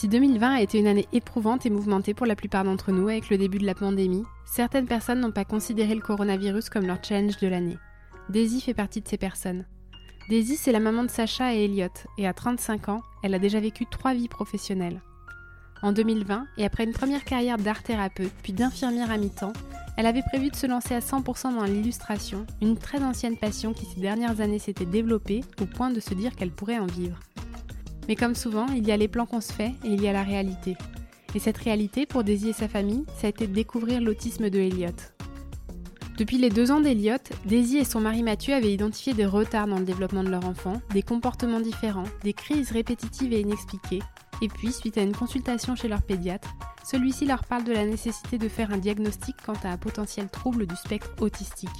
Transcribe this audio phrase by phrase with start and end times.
[0.00, 3.28] Si 2020 a été une année éprouvante et mouvementée pour la plupart d'entre nous avec
[3.28, 7.36] le début de la pandémie, certaines personnes n'ont pas considéré le coronavirus comme leur challenge
[7.36, 7.76] de l'année.
[8.30, 9.66] Daisy fait partie de ces personnes.
[10.30, 13.60] Daisy, c'est la maman de Sacha et Elliot, et à 35 ans, elle a déjà
[13.60, 15.02] vécu trois vies professionnelles.
[15.82, 19.52] En 2020, et après une première carrière d'art thérapeute puis d'infirmière à mi-temps,
[19.98, 23.84] elle avait prévu de se lancer à 100% dans l'illustration, une très ancienne passion qui
[23.84, 27.20] ces dernières années s'était développée au point de se dire qu'elle pourrait en vivre.
[28.10, 30.12] Mais comme souvent, il y a les plans qu'on se fait et il y a
[30.12, 30.76] la réalité.
[31.36, 34.58] Et cette réalité, pour Daisy et sa famille, ça a été de découvrir l'autisme de
[34.58, 34.88] Elliot.
[36.18, 39.78] Depuis les deux ans d'Elliot, Daisy et son mari Mathieu avaient identifié des retards dans
[39.78, 44.02] le développement de leur enfant, des comportements différents, des crises répétitives et inexpliquées.
[44.42, 48.38] Et puis, suite à une consultation chez leur pédiatre, celui-ci leur parle de la nécessité
[48.38, 51.70] de faire un diagnostic quant à un potentiel trouble du spectre autistique.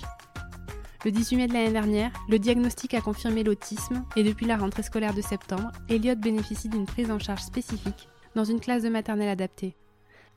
[1.03, 4.83] Le 18 mai de l'année dernière, le diagnostic a confirmé l'autisme et depuis la rentrée
[4.83, 9.31] scolaire de septembre, Elliot bénéficie d'une prise en charge spécifique dans une classe de maternelle
[9.31, 9.75] adaptée.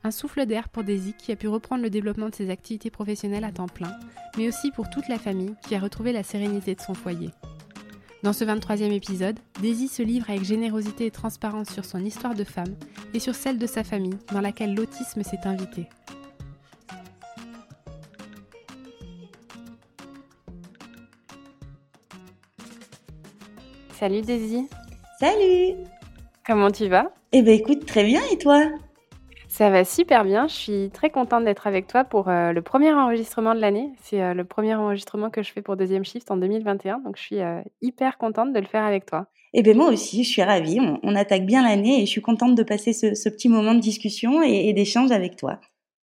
[0.05, 3.43] Un souffle d'air pour Daisy qui a pu reprendre le développement de ses activités professionnelles
[3.43, 3.91] à temps plein,
[4.37, 7.31] mais aussi pour toute la famille qui a retrouvé la sérénité de son foyer.
[8.23, 12.45] Dans ce 23e épisode, Daisy se livre avec générosité et transparence sur son histoire de
[12.45, 12.75] femme
[13.13, 15.89] et sur celle de sa famille dans laquelle l'autisme s'est invité.
[24.03, 24.67] Salut Daisy.
[25.17, 25.77] Salut.
[26.45, 27.13] Comment tu vas?
[27.31, 28.65] Eh ben écoute, très bien et toi?
[29.47, 30.49] Ça va super bien.
[30.49, 33.93] Je suis très contente d'être avec toi pour euh, le premier enregistrement de l'année.
[34.01, 37.21] C'est euh, le premier enregistrement que je fais pour Deuxième Shift en 2021, donc je
[37.21, 39.27] suis euh, hyper contente de le faire avec toi.
[39.53, 40.81] Eh bien moi aussi, je suis ravie.
[41.01, 44.41] On, attaque bien l'année et je suis contente de passer ce, petit moment de discussion
[44.41, 45.61] et d'échange avec toi.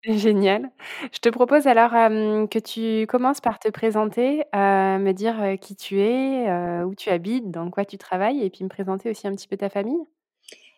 [0.06, 0.72] Génial.
[1.12, 6.84] Je te propose alors, que tu commences par te présenter, me dire, qui tu es,
[6.84, 9.58] où tu habites, dans quoi tu travailles et puis me présenter aussi un petit peu
[9.58, 10.00] ta famille.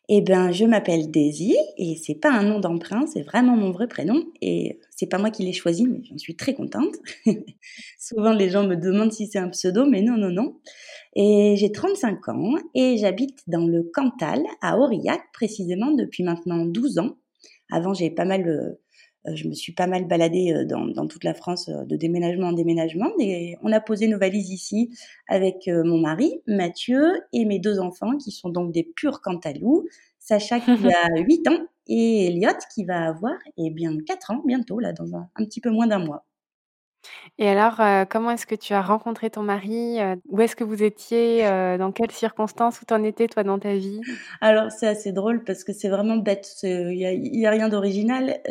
[0.09, 3.87] Eh ben, je m'appelle Daisy et c'est pas un nom d'emprunt, c'est vraiment mon vrai
[3.87, 6.95] prénom et c'est pas moi qui l'ai choisi, mais j'en suis très contente.
[7.99, 10.57] Souvent les gens me demandent si c'est un pseudo, mais non, non, non.
[11.15, 16.99] Et j'ai 35 ans et j'habite dans le Cantal, à Aurillac précisément depuis maintenant 12
[16.99, 17.15] ans.
[17.71, 18.81] Avant, j'ai pas mal, euh,
[19.25, 22.47] je me suis pas mal baladée euh, dans, dans toute la France euh, de déménagement
[22.47, 23.11] en déménagement.
[23.19, 24.89] Et on a posé nos valises ici
[25.27, 29.87] avec mon mari, Mathieu, et mes deux enfants qui sont donc des purs cantalous.
[30.19, 34.79] Sacha qui a 8 ans et Elliot qui va avoir eh bien 4 ans bientôt,
[34.79, 36.25] là, dans un, un petit peu moins d'un mois.
[37.37, 39.97] Et alors, comment est-ce que tu as rencontré ton mari?
[40.29, 41.43] où est-ce que vous étiez?
[41.77, 42.81] dans quelles circonstances?
[42.81, 44.01] Où t'en étais toi dans ta vie?
[44.41, 48.41] Alors c'est assez drôle parce que c'est vraiment bête, il y a rien d'original,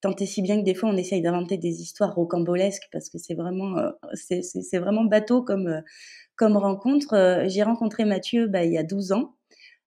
[0.00, 3.18] Tant et si bien que des fois on essaye d'inventer des histoires rocambolesques parce que
[3.18, 3.90] c'est vraiment euh,
[4.80, 5.80] vraiment bateau comme euh,
[6.36, 7.12] comme rencontre.
[7.14, 9.36] Euh, j'ai rencontré Mathieu bah, il y a 12 ans.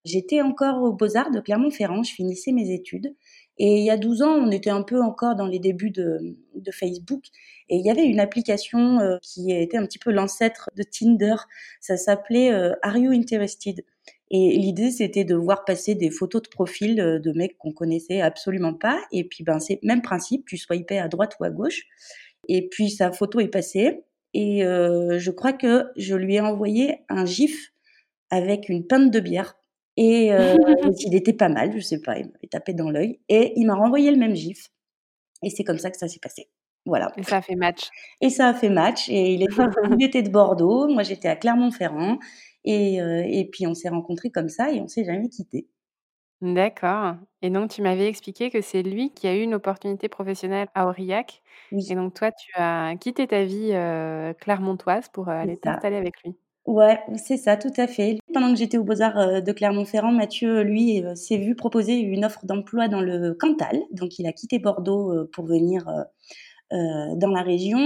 [0.05, 3.15] J'étais encore aux Beaux-Arts de Clermont-Ferrand, je finissais mes études.
[3.57, 6.35] Et il y a 12 ans, on était un peu encore dans les débuts de,
[6.71, 7.25] Facebook.
[7.69, 11.35] Et il y avait une application qui était un petit peu l'ancêtre de Tinder.
[11.81, 12.51] Ça s'appelait
[12.81, 13.83] Are You Interested?
[14.31, 18.73] Et l'idée, c'était de voir passer des photos de profil de mecs qu'on connaissait absolument
[18.73, 18.99] pas.
[19.11, 21.83] Et puis, ben, c'est même principe, tu swipais à droite ou à gauche.
[22.47, 24.03] Et puis, sa photo est passée.
[24.33, 27.71] Et euh, je crois que je lui ai envoyé un gif
[28.29, 29.55] avec une pinte de bière.
[29.97, 30.55] Et euh,
[30.99, 33.19] il était pas mal, je sais pas, il m'avait tapé dans l'œil.
[33.29, 34.69] Et il m'a renvoyé le même gif.
[35.43, 36.49] Et c'est comme ça que ça s'est passé.
[36.85, 37.11] Voilà.
[37.17, 37.89] Et ça a fait match.
[38.21, 39.09] Et ça a fait match.
[39.09, 42.19] Et il était, il était de Bordeaux, moi j'étais à Clermont-Ferrand.
[42.65, 45.67] Et, euh, et puis on s'est rencontrés comme ça et on s'est jamais quittés.
[46.41, 47.15] D'accord.
[47.41, 50.87] Et donc tu m'avais expliqué que c'est lui qui a eu une opportunité professionnelle à
[50.87, 51.41] Aurillac.
[51.71, 51.85] Oui.
[51.89, 56.21] Et donc toi, tu as quitté ta vie euh, clermontoise pour euh, aller t'installer avec
[56.23, 56.35] lui.
[56.65, 58.19] Ouais, c'est ça, tout à fait.
[58.33, 62.87] Pendant que j'étais aux Beaux-Arts de Clermont-Ferrand, Mathieu, lui, s'est vu proposer une offre d'emploi
[62.87, 63.81] dans le Cantal.
[63.91, 65.85] Donc, il a quitté Bordeaux pour venir
[66.71, 67.79] dans la région.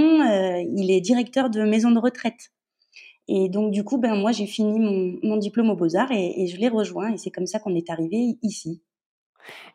[0.76, 2.52] Il est directeur de maison de retraite.
[3.28, 4.80] Et donc, du coup, ben, moi, j'ai fini
[5.24, 7.12] mon, diplôme aux Beaux-Arts et, et je l'ai rejoint.
[7.12, 8.84] Et c'est comme ça qu'on est arrivé ici.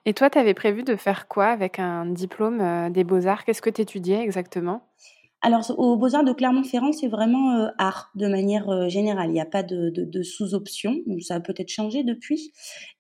[0.04, 3.44] Et toi, tu avais prévu de faire quoi avec un diplôme euh, des beaux-arts?
[3.44, 4.82] Qu'est-ce que tu étudiais exactement?
[5.42, 9.30] Alors, aux Beaux-Arts de Clermont-Ferrand, c'est vraiment euh, art de manière euh, générale.
[9.30, 10.98] Il n'y a pas de, sous-option.
[11.20, 12.52] Ça a peut-être changé depuis.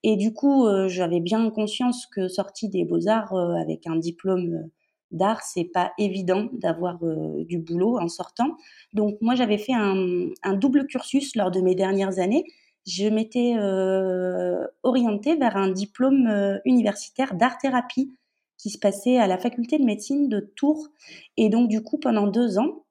[0.02, 4.68] Et du coup, j'avais bien conscience que sortie des Beaux-Arts avec un diplôme
[5.12, 6.98] d'art, c'est pas évident d'avoir
[7.46, 8.56] du boulot en sortant.
[8.92, 12.44] Donc, moi, j'avais fait un, double cursus lors de mes dernières années
[12.86, 18.12] je m'étais euh, orientée vers un diplôme euh, universitaire d'art-thérapie
[18.62, 20.88] qui se passait à la faculté de médecine de Tours.
[21.36, 22.84] Et donc, du coup, pendant deux ans,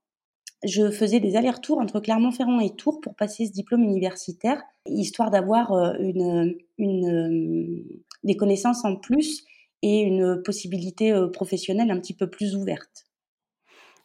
[0.64, 5.72] je faisais des allers-retours entre Clermont-Ferrand et Tours pour passer ce diplôme universitaire, histoire d'avoir
[5.72, 7.84] euh, une, une,
[8.24, 9.46] des connaissances en plus
[9.82, 13.08] et une possibilité professionnelle un petit peu plus ouverte.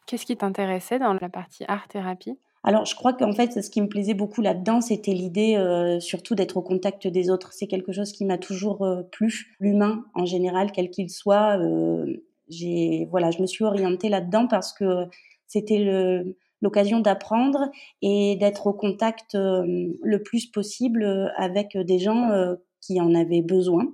[0.07, 2.39] Qu'est-ce qui t'intéressait dans la partie art-thérapie?
[2.67, 6.35] Alors, je crois qu'en fait, ce qui me plaisait beaucoup là-dedans, c'était l'idée euh, surtout
[6.35, 7.53] d'être au contact des autres.
[7.53, 9.55] C'est quelque chose qui m'a toujours euh, plu.
[9.61, 12.17] L'humain, en général, quel qu'il soit, euh,
[13.09, 15.05] voilà, je me suis orientée là-dedans parce que
[15.47, 16.25] c'était
[16.59, 17.71] l'occasion d'apprendre
[18.01, 22.29] et d'être au contact le plus possible avec des gens
[22.81, 23.93] qui en avaient besoin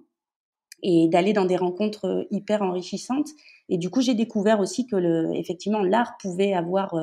[0.81, 3.29] et d'aller dans des rencontres hyper enrichissantes.
[3.69, 6.95] Et du coup, j'ai découvert aussi que effectivement, l'art pouvait avoir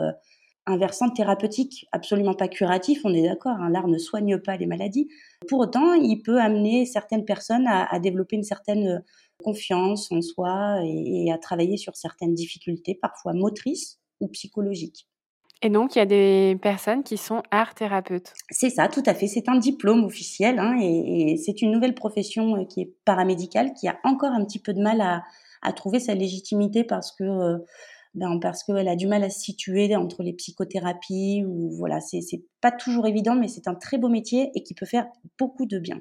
[0.70, 4.67] un versant thérapeutique absolument pas curatif, on est d'accord, hein, l'art ne soigne pas les
[4.67, 5.08] maladies.
[5.49, 8.99] Pour autant, il peut amener certaines personnes à, développer une certaine euh,
[9.43, 15.06] confiance en soi et, à travailler sur certaines difficultés, parfois motrices ou psychologiques.
[15.62, 18.32] Et donc, il y a des personnes qui sont art thérapeutes.
[18.50, 19.26] C'est ça, tout à fait.
[19.26, 23.88] C'est un diplôme officiel hein, et, c'est une nouvelle profession euh, qui est paramédicale, qui
[23.88, 25.23] a encore un petit peu de mal à,
[25.75, 27.58] trouver sa légitimité parce que euh,
[28.14, 32.42] ben, parce qu'elle a du mal à se situer entre les psychothérapies ou voilà, c'est
[32.60, 35.06] pas toujours évident, mais c'est un très beau métier et qui peut faire
[35.38, 36.00] beaucoup de bien.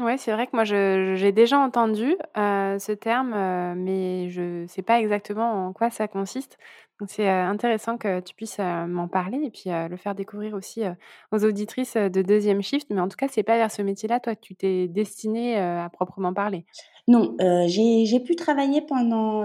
[0.00, 4.66] Ouais, c'est vrai que moi j'ai déjà entendu euh, ce terme, euh, mais je ne
[4.66, 6.58] sais pas exactement en quoi ça consiste.
[6.98, 10.82] Donc c'est euh, intéressant que tu puisses m'en parler et puis le faire découvrir aussi
[11.30, 12.88] aux auditrices de deuxième shift.
[12.90, 15.88] Mais en tout cas, c'est pas vers ce métier-là, toi, que tu t'es destinée à
[15.92, 16.66] proprement parler.
[17.06, 17.36] Non,
[17.66, 19.42] j'ai pu travailler pendant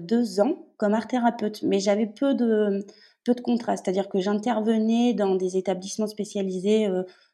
[0.00, 2.84] deux ans comme art thérapeute, mais j'avais peu de
[3.24, 6.88] peu de contrats, c'est-à-dire que j'intervenais dans des établissements spécialisés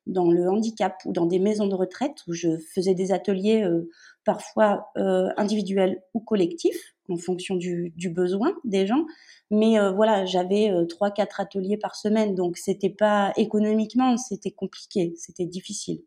[0.09, 3.89] dans le handicap ou dans des maisons de retraite où je faisais des ateliers euh,
[4.25, 9.05] parfois euh, individuels ou collectifs en fonction du, besoin des gens.
[9.51, 15.15] Mais euh, voilà, j'avais trois, quatre ateliers par semaine, donc c'était pas économiquement, c'était compliqué,
[15.17, 16.03] c'était difficile.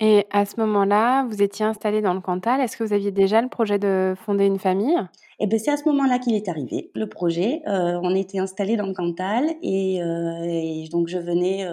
[0.00, 2.60] Et à ce moment-là, vous étiez installé dans le Cantal.
[2.60, 4.96] Est-ce que vous aviez déjà le projet de fonder une famille?
[5.38, 7.62] Eh ben, c'est à ce moment-là qu'il est arrivé, le projet.
[7.66, 11.66] on était installé dans le Cantal et, et donc je venais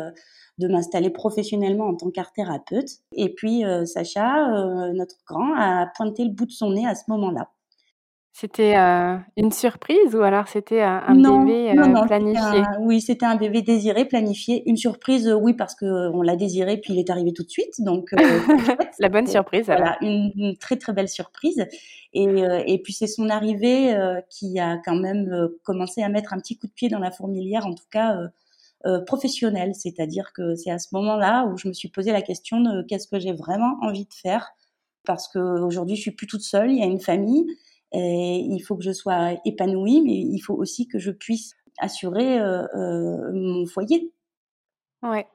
[0.58, 2.90] de m'installer professionnellement en tant qu'art thérapeute.
[3.14, 6.96] Et puis euh, Sacha, euh, notre grand, a pointé le bout de son nez à
[6.96, 7.50] ce moment-là.
[8.40, 11.74] C'était euh, une surprise ou alors c'était un, bébé
[12.06, 12.62] planifié?
[12.82, 14.62] Oui, c'était un bébé désiré, planifié.
[14.70, 17.74] Une surprise, oui, parce qu'on l'a désiré, puis il est arrivé tout de suite.
[17.80, 18.12] Donc,
[19.00, 19.66] la bonne surprise.
[19.66, 21.66] Voilà, une, très très belle surprise.
[22.14, 22.26] Et,
[22.68, 23.98] et puis c'est son arrivée
[24.30, 27.66] qui a quand même commencé à mettre un petit coup de pied dans la fourmilière,
[27.66, 28.18] en tout cas
[28.86, 32.62] euh, professionnelle, c'est-à-dire que c'est à ce moment-là où je me suis posé la question
[32.62, 34.52] de qu'est-ce que j'ai vraiment envie de faire,
[35.04, 37.48] parce qu'aujourd'hui je suis plus toute seule, il y a une famille,
[37.92, 42.40] et il faut que je sois épanouie, mais il faut aussi que je puisse assurer
[42.40, 44.14] euh, euh, mon foyer.
[45.04, 45.28] Ouais.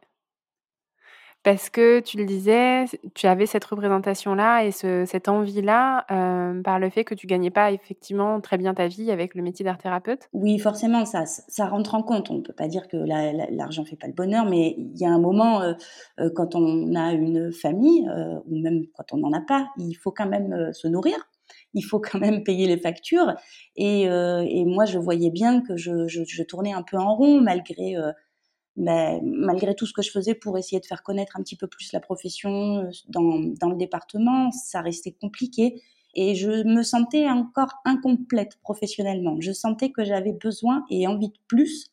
[1.42, 6.88] Parce que tu le disais, tu avais cette représentation-là et cette envie-là euh, par le
[6.88, 10.28] fait que tu gagnais pas effectivement très bien ta vie avec le métier d'art thérapeute?
[10.32, 12.30] Oui, forcément, ça, ça rentre en compte.
[12.30, 15.04] On ne peut pas dire que l'argent ne fait pas le bonheur, mais il y
[15.04, 15.72] a un moment, euh,
[16.20, 18.08] euh, quand on a une famille,
[18.46, 21.16] ou même quand on n'en a pas, il faut quand même se nourrir.
[21.74, 23.34] Il faut quand même payer les factures.
[23.76, 24.06] Et,
[24.64, 27.96] moi, je voyais bien que je, tournais un peu en rond malgré
[28.76, 31.66] ben, malgré tout ce que je faisais pour essayer de faire connaître un petit peu
[31.66, 35.82] plus la profession euh, dans, le département, ça restait compliqué
[36.14, 39.36] et je me sentais encore incomplète professionnellement.
[39.40, 41.90] Je sentais que j'avais besoin et envie de plus.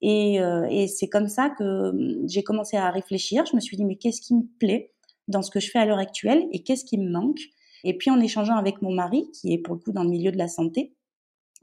[0.00, 1.92] Et, euh, c'est comme ça que
[2.26, 3.44] j'ai commencé à réfléchir.
[3.46, 4.92] Je me suis dit, mais qu'est-ce qui me plaît
[5.26, 7.40] dans ce que je fais à l'heure actuelle et qu'est-ce qui me manque?
[7.84, 10.32] Et puis en échangeant avec mon mari, qui est pour le coup dans le milieu
[10.32, 10.94] de la santé,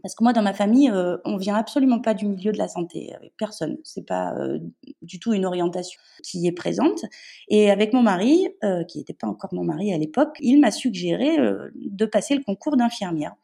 [0.02, 2.70] Parce que moi, dans ma famille, euh, on vient absolument pas du milieu de la
[2.70, 3.78] santé, avec personne.
[3.84, 4.60] C'est pas euh,
[5.02, 7.04] du tout une orientation qui est présente.
[7.50, 10.72] Et avec mon mari, euh, qui n'était pas encore mon mari à l'époque, il m'a
[10.72, 11.38] suggéré
[11.76, 13.36] de passer le concours d'infirmière.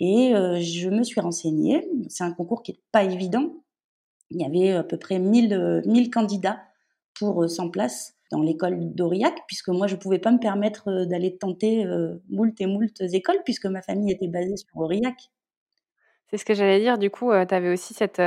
[0.00, 1.86] Et je me suis renseignée.
[2.08, 3.54] C'est un concours qui n'est pas évident.
[4.30, 6.60] Il y avait à peu près 1000, 1000 candidats
[7.14, 11.36] pour 100 places dans l'école d'Aurillac, puisque moi, je ne pouvais pas me permettre d'aller
[11.36, 11.86] tenter
[12.28, 15.30] moult et moult écoles, puisque ma famille était basée sur Aurillac.
[16.28, 16.96] C'est ce que j'allais dire.
[16.96, 18.22] Du coup, tu avais aussi cette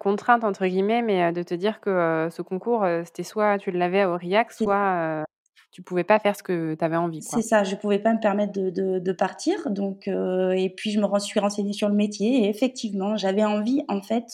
[0.00, 4.10] contrainte, entre guillemets, mais de te dire que ce concours, c'était soit tu l'avais à
[4.10, 5.24] Aurillac, soit
[5.70, 7.22] tu pouvais pas faire ce que tu avais envie.
[7.22, 9.70] C'est ça, je pouvais pas me permettre de, de, partir.
[9.70, 14.02] Donc, et puis je me suis renseignée sur le métier et effectivement, j'avais envie en
[14.02, 14.24] fait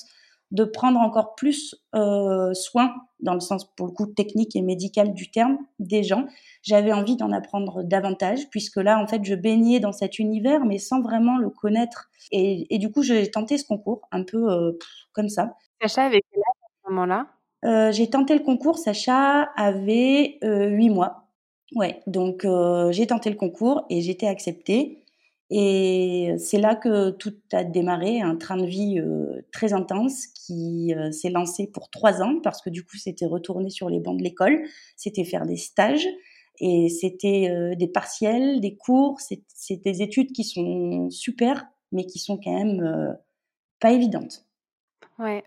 [0.50, 5.14] de prendre encore plus euh, soin, dans le sens pour le coup technique et médical
[5.14, 6.26] du terme, des gens.
[6.62, 10.78] J'avais envie d'en apprendre davantage, puisque là, en fait, je baignais dans cet univers, mais
[10.78, 12.10] sans vraiment le connaître.
[12.32, 14.72] Et, du coup, j'ai tenté ce concours, un peu euh,
[15.12, 15.56] comme ça.
[15.80, 17.26] Sacha avait quel âge à ce moment-là?
[17.64, 21.26] Euh, J'ai tenté le concours, Sacha avait huit mois.
[21.76, 22.44] Ouais, donc
[22.90, 24.99] j'ai tenté le concours et j'étais acceptée.
[25.52, 30.94] Et c'est là que tout a démarré, un train de vie euh, très intense qui
[30.94, 34.16] euh, s'est lancé pour trois ans parce que du coup c'était retourner sur les bancs
[34.16, 34.62] de l'école,
[34.96, 36.06] c'était faire des stages
[36.60, 42.20] et c'était euh, des partiels, des cours, c'est des études qui sont super mais qui
[42.20, 43.16] sont quand même
[43.80, 44.46] pas évidentes.
[45.18, 45.42] Ouais.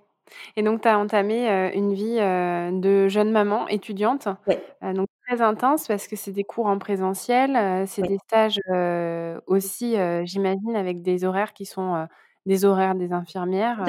[0.57, 4.27] Et donc tu as entamé une vie de jeune maman étudiante.
[4.47, 4.61] Ouais.
[4.93, 8.59] donc très intense parce que c'est des cours en présentiel, c'est des stages
[9.47, 12.07] aussi, j'imagine, avec des horaires qui sont
[12.45, 13.83] des horaires des infirmières,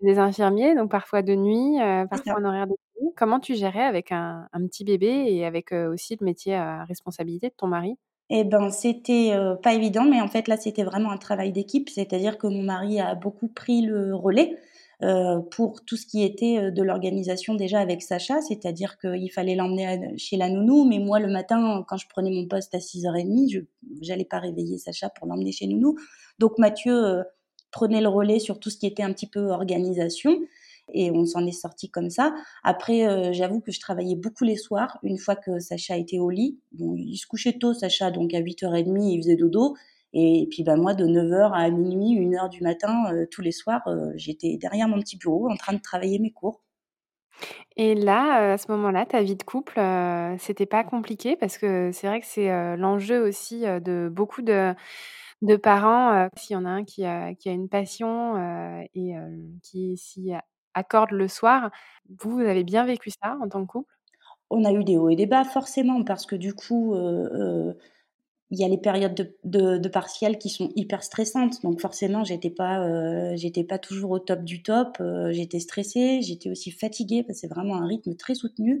[0.00, 1.78] des infirmiers, donc parfois de nuit,
[2.10, 3.10] parfois en horaire de nuit.
[3.16, 7.54] Comment tu gérais avec un, petit bébé et avec aussi le métier à responsabilité de
[7.56, 7.96] ton mari?
[8.30, 12.38] Eh ben, c'était pas évident, mais en fait là, c'était vraiment un travail d'équipe, c'est-à-dire
[12.38, 14.58] que mon mari a beaucoup pris le relais.
[15.04, 19.54] Euh, pour tout ce qui était euh, de l'organisation déjà avec Sacha, c'est-à-dire qu'il fallait
[19.54, 23.48] l'emmener chez la nounou, mais moi le matin, quand je prenais mon poste à 6h30,
[24.02, 25.96] je n'allais pas réveiller Sacha pour l'emmener chez nounou.
[26.40, 27.22] Donc Mathieu euh,
[27.70, 30.36] prenait le relais sur tout ce qui était un petit peu organisation.
[30.94, 32.34] Et on s'en est sorti comme ça.
[32.64, 36.58] Après, j'avoue que je travaillais beaucoup les soirs, une fois que Sacha était au lit.
[36.72, 39.76] Bon, il se couchait tôt, Sacha, donc à 8h30, il faisait dodo.
[40.12, 43.86] Et puis bah, moi, de 9h à minuit, 1h du matin, euh, tous les soirs,
[43.88, 46.62] euh, j'étais derrière mon petit bureau en train de travailler mes cours.
[47.76, 49.80] Et là, euh, à ce moment-là, ta vie de couple,
[50.38, 54.74] c'était pas compliqué parce que c'est vrai que c'est l'enjeu aussi de beaucoup de,
[55.42, 56.28] de parents.
[56.36, 58.36] S'il y en a un qui a, qui a une passion
[58.94, 59.14] et
[59.62, 60.32] qui s'y
[60.74, 61.70] accorde le soir,
[62.18, 63.92] vous, vous avez bien vécu ça en tant que couple?
[64.50, 66.94] On a eu des hauts et des bas forcément parce que du coup
[68.50, 71.62] il y a les périodes de, de, de, partiels qui sont hyper stressantes.
[71.62, 74.96] Donc forcément, j'étais pas, euh, j'étais pas toujours au top du top.
[75.00, 78.80] Euh, j'étais stressée, j'étais aussi fatiguée parce que c'est vraiment un rythme très soutenu.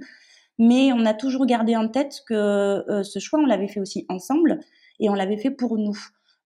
[0.58, 4.06] Mais on a toujours gardé en tête que euh, ce choix, on l'avait fait aussi
[4.08, 4.60] ensemble
[5.00, 5.98] et on l'avait fait pour nous.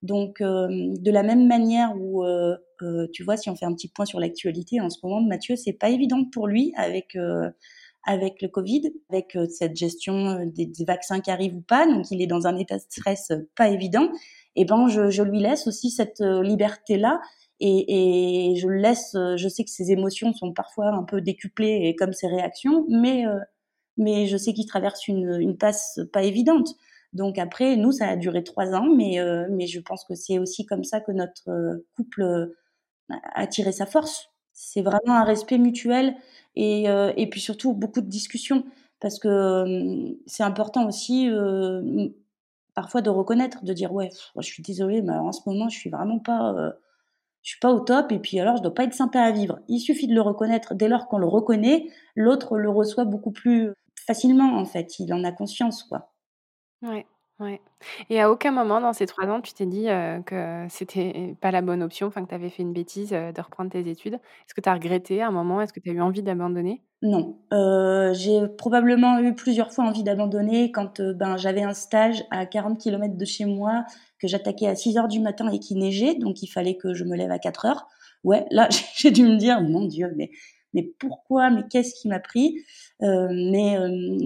[0.02, 2.24] Donc de la même manière où,
[3.12, 5.72] tu vois, si on fait un petit point sur l'actualité en ce moment, Mathieu, c'est
[5.72, 7.16] pas évident pour lui avec
[8.04, 11.86] avec le Covid, avec euh, cette gestion euh, des, vaccins qui arrivent ou pas.
[11.86, 14.08] Donc, il est dans un état de stress euh, pas évident.
[14.56, 17.20] Et ben, je, je lui laisse aussi cette liberté-là.
[17.60, 21.82] Et, et, je le laisse, je sais que ses émotions sont parfois un peu décuplées
[21.84, 23.24] et comme ses réactions, mais,
[23.96, 26.68] mais je sais qu'il traverse une, une passe pas évidente.
[27.12, 29.18] Donc après, nous, ça a duré trois ans, mais,
[29.50, 32.52] mais je pense que c'est aussi comme ça que notre couple
[33.08, 34.31] a tiré sa force.
[34.64, 36.14] C'est vraiment un respect mutuel
[36.54, 38.64] et, euh, et puis surtout beaucoup de discussions
[39.00, 42.08] parce que c'est important aussi euh,
[42.74, 45.90] parfois de reconnaître, de dire ouais, je suis désolée, mais en ce moment je suis
[45.90, 46.70] vraiment pas, euh,
[47.42, 49.58] je suis pas au top et puis alors je dois pas être sympa à vivre.
[49.66, 50.74] Il suffit de le reconnaître.
[50.76, 53.72] Dès lors qu'on le reconnaît, l'autre le reçoit beaucoup plus
[54.06, 55.00] facilement en fait.
[55.00, 56.12] Il en a conscience quoi.
[56.82, 57.04] Ouais.
[57.40, 57.60] Ouais
[58.10, 61.50] et à aucun moment dans ces trois ans, tu t'es dit, que que c'était pas
[61.50, 64.14] la bonne option, que tu avais fait une bêtise, de reprendre tes études?
[64.14, 65.60] Est-ce que tu as regretté à un moment?
[65.60, 66.82] Est-ce que tu as eu envie d'abandonner?
[67.02, 67.36] Non,
[68.12, 73.16] j'ai probablement eu plusieurs fois envie d'abandonner quand, ben, j'avais un stage à 40 km
[73.16, 73.84] de chez moi,
[74.20, 77.16] que j'attaquais à 6:00 du matin et qu'il neigeait, donc il fallait que je me
[77.16, 77.88] lève à 4:00.
[78.22, 80.30] Ouais, là, j'ai dû me dire: «Mon Dieu, mais
[80.74, 81.50] mais pourquoi?
[81.50, 82.54] Mais qu'est-ce qui m'a pris?»
[83.00, 83.76] mais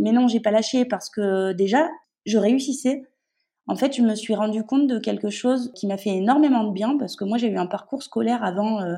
[0.02, 1.88] mais non, j'ai pas lâché parce que déjà,
[2.26, 3.04] je réussissais.
[3.68, 6.72] En fait, je me suis rendu compte de quelque chose qui m'a fait énormément de
[6.72, 8.96] bien parce que moi, j'ai eu un parcours scolaire avant euh,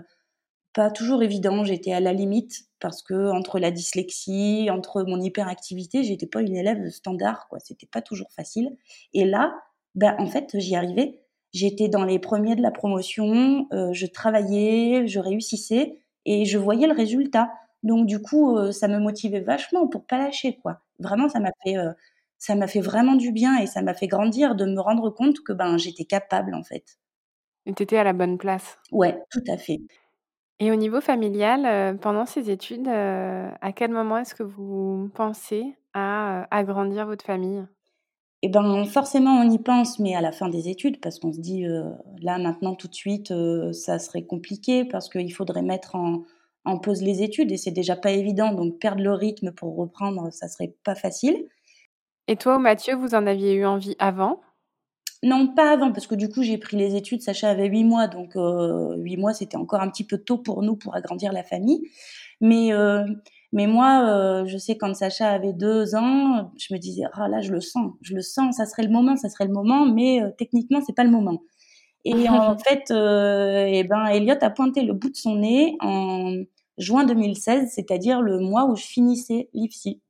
[0.74, 1.64] pas toujours évident.
[1.64, 6.56] J'étais à la limite parce que entre la dyslexie, entre mon hyperactivité, j'étais pas une
[6.56, 7.48] élève standard.
[7.64, 8.76] C'était pas toujours facile.
[9.14, 9.54] Et là,
[9.94, 11.20] ben, en fait, j'y arrivais.
[11.52, 16.92] J'étais dans les premiers de la promotion, je travaillais, je réussissais et je voyais le
[16.92, 17.50] résultat.
[17.82, 20.82] Donc du coup, ça me motivait vachement pour pas lâcher quoi.
[20.98, 21.76] Vraiment, ça m'a fait
[22.38, 25.40] ça m'a fait vraiment du bien et ça m'a fait grandir de me rendre compte
[25.40, 26.98] que ben j'étais capable en fait.
[27.66, 28.80] Et tu étais à la bonne place.
[28.92, 29.80] Ouais, tout à fait.
[30.60, 31.64] Et au niveau familial,
[31.94, 32.90] heu, pendant ces études, heu,
[33.60, 37.64] à quel moment est-ce que vous pensez à, heu, agrandir votre famille?
[38.42, 41.40] Et ben, forcément on y pense, mais à la fin des études parce qu'on se
[41.40, 41.64] dit,
[42.20, 43.32] là maintenant tout de suite,
[43.72, 46.22] ça serait compliqué parce qu'il faudrait mettre en
[46.64, 50.30] en pause les études et c'est déjà pas évident donc perdre le rythme pour reprendre,
[50.32, 51.46] ça serait pas facile.
[52.28, 54.40] Et toi Mathieu, vous en aviez eu envie avant?
[55.24, 58.06] Non, pas avant, parce que du coup, j'ai pris les études, Sacha avait 8 mois,
[58.06, 61.42] donc heu, 8 mois, c'était encore un petit peu tôt pour nous pour agrandir la
[61.42, 61.82] famille.
[62.40, 63.04] Mais heu,
[63.52, 67.40] mais moi, heu, je sais quand Sacha avait 2 ans, je me disais: «Ah là,
[67.40, 70.22] je le sens, je le sens, ça serait le moment, ça serait le moment, mais
[70.22, 71.42] heu, techniquement, c'est pas le moment».
[72.04, 76.34] Et en fait, et ben, Elliot a pointé le bout de son nez en
[76.78, 80.00] juin 2016, c'est-à-dire le mois où je finissais l'IFSI.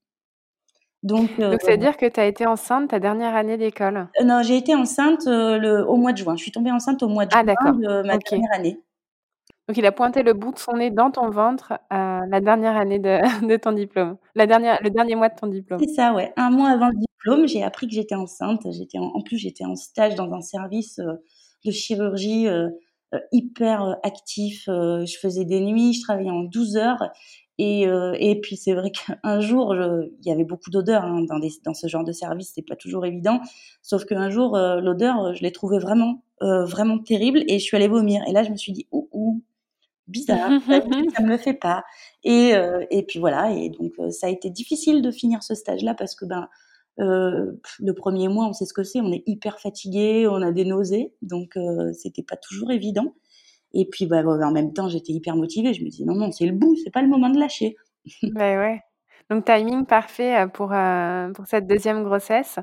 [1.03, 4.43] Donc, euh, Donc, c'est-à-dire que tu as été enceinte ta dernière année d'école euh, Non,
[4.43, 6.37] j'ai été enceinte euh, le, au mois de juin.
[6.37, 8.81] Je suis tombée enceinte au mois de ah, juin de ma dernière année.
[9.69, 12.77] Donc, il a pointé le bout de son nez dans ton ventre à la dernière
[12.77, 15.79] année de, de ton diplôme, la dernière, le dernier mois de ton diplôme.
[15.81, 16.33] C'est ça, ouais.
[16.37, 18.67] Un mois avant le diplôme, j'ai appris que j'étais enceinte.
[18.73, 20.99] J'étais en, plus, j'étais en stage dans un service
[21.65, 22.49] de chirurgie
[23.31, 24.65] hyper actif.
[24.67, 27.13] je faisais des nuits, je travaillais en 12 heures
[27.59, 31.41] et, euh, et puis c'est vrai qu'un jour, il y avait beaucoup d'odeurs hein, dans,
[31.65, 33.41] dans ce genre de service, c'est pas toujours évident.
[33.83, 37.77] Sauf qu'un jour, euh, l'odeur, je l'ai trouvée vraiment, euh, vraiment terrible et je suis
[37.77, 38.23] allée vomir.
[38.29, 39.43] Et là, je me suis dit, ouh, ouh
[40.07, 40.51] bizarre,
[41.17, 41.85] ça me le fait pas.
[42.23, 45.55] Et, euh, et puis voilà, et donc euh, ça a été difficile de finir ce
[45.55, 46.49] stage-là parce que ben
[47.01, 50.65] le premier mois, on sait ce que c'est, on est hyper fatigué, on a des
[50.65, 51.57] nausées, donc
[51.93, 53.15] c'était pas toujours évident.
[53.75, 55.75] Et puis, bah, en même temps, j'étais hyper motivée.
[55.75, 57.77] Je me disais, non, non, c'est le bout, c'est pas le moment de lâcher.
[58.23, 58.81] Ben ouais.
[59.31, 60.73] Donc, timing parfait pour,
[61.35, 62.59] pour cette deuxième grossesse.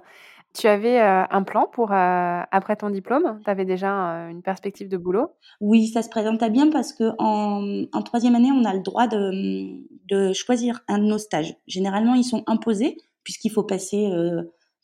[0.57, 3.39] Tu avais un plan pour après ton diplôme?
[3.44, 3.89] Tu avais déjà
[4.29, 5.27] une perspective de boulot?
[5.59, 9.83] Oui, ça se présentait bien parce qu'en en, troisième année, on a le droit de,
[10.07, 11.55] de, choisir un de nos stages.
[11.68, 14.09] Généralement, ils sont imposés puisqu'il faut passer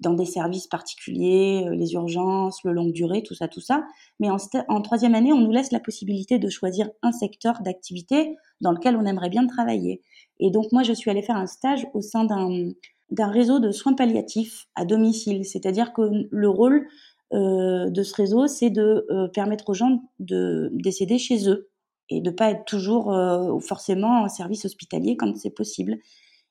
[0.02, 3.86] dans des services particuliers, euh, les urgences, le longue durée, tout ça, tout ça.
[4.20, 4.38] Mais en,
[4.68, 8.96] en, troisième année, on nous laisse la possibilité de choisir un secteur d'activité dans lequel
[8.96, 10.02] on aimerait bien travailler.
[10.40, 13.94] Et donc moi, je suis allée faire un stage au sein d'un réseau de soins
[13.94, 15.46] palliatifs à domicile.
[15.46, 16.88] C'est-à-dire que le rôle
[17.34, 21.70] euh, de ce réseau, c'est de euh, permettre aux gens de décéder chez eux
[22.10, 25.98] et de pas être toujours euh, forcément en service hospitalier quand c'est possible.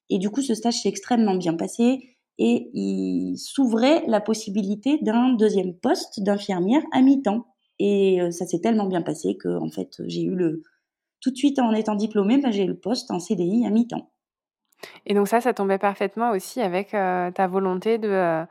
[0.08, 5.34] Et du coup, ce stage s'est extrêmement bien passé et il s'ouvrait la possibilité d'un
[5.34, 7.46] deuxième poste d'infirmière à mi-temps.
[7.78, 10.62] Et euh, ça s'est tellement bien passé que en fait j'ai eu le
[11.20, 14.10] tout de suite en étant diplômée, ben, j'ai eu le poste en CDI à mi-temps.
[15.04, 18.44] Et donc ça, ça tombait parfaitement aussi avec euh, ta volonté de, euh,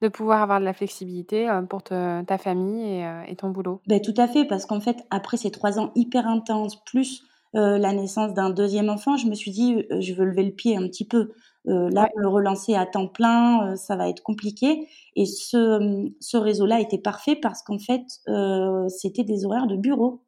[0.00, 3.82] de pouvoir avoir de la flexibilité pour ta famille et, et, ton boulot.
[3.86, 7.92] Ben, tout à fait, parce qu'en fait, après ces trois ans hyper intenses, plus la
[7.92, 11.06] naissance d'un deuxième enfant, je me suis dit, je veux lever le pied un petit
[11.06, 11.30] peu.
[11.66, 14.86] Euh, là, me relancer à temps plein, euh, ça va être compliqué.
[15.16, 20.22] Et ce, ce réseau-là était parfait parce qu'en fait, euh, c'était des horaires de bureau.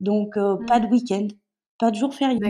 [0.00, 0.90] Donc, pas de mmh.
[0.90, 1.28] week-end,
[1.78, 2.40] pas de jour férié,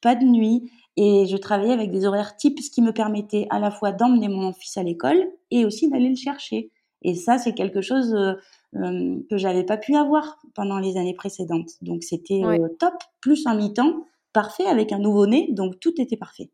[0.00, 0.70] pas de nuit.
[0.96, 4.28] Et je travaillais avec des horaires types, ce qui me permettait à la fois d'emmener
[4.28, 6.70] mon fils à l'école et aussi d'aller le chercher.
[7.02, 11.72] Et ça, c'est quelque chose euh, que j'avais pas pu avoir pendant les années précédentes.
[11.82, 12.40] Donc, c'était
[12.78, 15.48] top, plus un mi-temps, parfait avec un nouveau-né.
[15.50, 16.48] Donc, tout était parfait.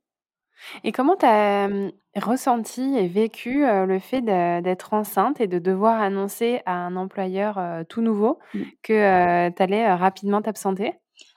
[0.84, 1.68] Et comment tu as
[2.16, 8.02] ressenti et vécu le fait d'être enceinte et de devoir annoncer à un employeur tout
[8.02, 8.60] nouveau mmh.
[8.82, 10.94] que tu allais rapidement t'absenter?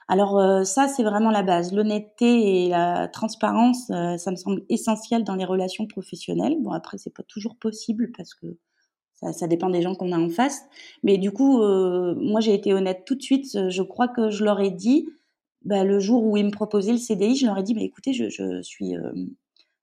[0.08, 1.72] Alors ça, c'est vraiment la base.
[1.72, 6.56] L'honnêteté et la transparence, ça me semble essentiel dans les relations professionnelles.
[6.60, 8.46] Bon, après, c'est pas toujours possible parce que
[9.14, 10.60] ça, ça dépend des gens qu'on a en face.
[11.02, 13.46] Mais du coup, moi, j'ai été honnête tout de suite.
[13.70, 15.08] Je crois que je leur ai dit,
[15.64, 18.12] bah, le jour où ils me proposaient le CDI, je leur ai dit, bah, écoutez,
[18.12, 19.12] je, je suis, euh,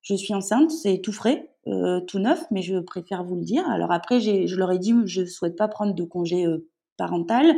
[0.02, 3.68] je suis enceinte, c'est tout frais, euh, tout neuf, mais je préfère vous le dire.
[3.70, 7.56] Alors après, je leur ai dit, je souhaite pas prendre de congé euh, parental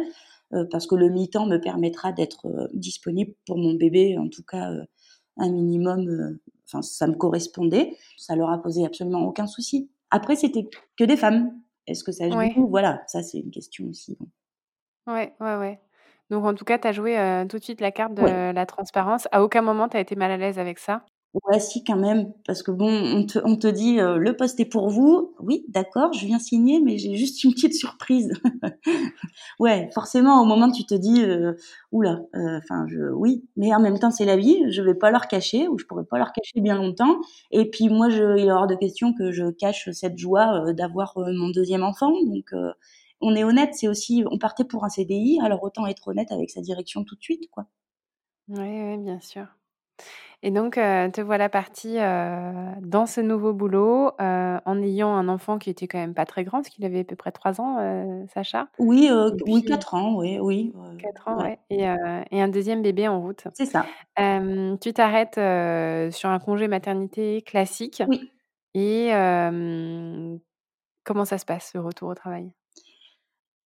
[0.70, 4.70] parce que le mi-temps me permettra d'être disponible pour mon bébé, en tout cas
[5.38, 6.40] un minimum.
[6.68, 7.96] Enfin, ça me correspondait.
[8.18, 9.90] Ça leur a posé absolument aucun souci.
[10.10, 11.58] Après, c'était que des femmes.
[11.88, 14.18] Est-ce que ça joue Voilà, ça c'est une question aussi.
[15.08, 15.80] Ouais, ouais, ouais.
[16.32, 19.28] Donc en tout cas, tu as joué, tout de suite la carte de la transparence.
[19.32, 21.04] À aucun moment tu as été mal à l'aise avec ça?
[21.34, 24.60] Ouais, si, quand même, parce que bon, on te, on te dit euh, le poste
[24.60, 25.34] est pour vous.
[25.40, 28.34] Oui, d'accord, je viens signer, mais j'ai juste une petite surprise.
[29.60, 31.54] ouais, forcément, au moment tu te dis, euh,
[31.94, 34.58] oula, enfin, je, oui, mais en même temps, c'est la vie.
[34.72, 37.16] Je vais pas leur cacher, ou je pourrais pas leur cacher bien longtemps.
[37.52, 41.14] Et puis moi, je, il est hors de question que je cache cette joie d'avoir
[41.18, 42.12] mon deuxième enfant.
[42.26, 42.54] Donc,
[43.22, 46.50] on est honnête, c'est aussi, on partait pour un CDI, alors autant être honnête avec
[46.50, 47.68] sa direction tout de suite, quoi.
[48.48, 49.48] Oui, ouais, bien sûr.
[50.44, 55.28] Et donc, euh, te voilà partie euh, dans ce nouveau boulot euh, en ayant un
[55.28, 57.62] enfant qui était quand même pas très grand, parce qu'il avait à peu près 3
[57.62, 57.78] ans,
[58.34, 58.68] Sacha.
[58.80, 59.10] Oui,
[59.46, 60.74] oui, 4 ans, oui, oui.
[61.00, 61.60] 4 ans, ouais.
[61.70, 61.84] Et,
[62.32, 63.48] et, un deuxième bébé en route.
[63.54, 63.86] C'est ça.
[64.18, 65.36] tu t'arrêtes
[66.14, 68.02] sur un congé maternité classique.
[68.08, 68.32] Oui.
[68.74, 69.10] Et
[71.04, 72.52] comment ça se passe, le retour au travail?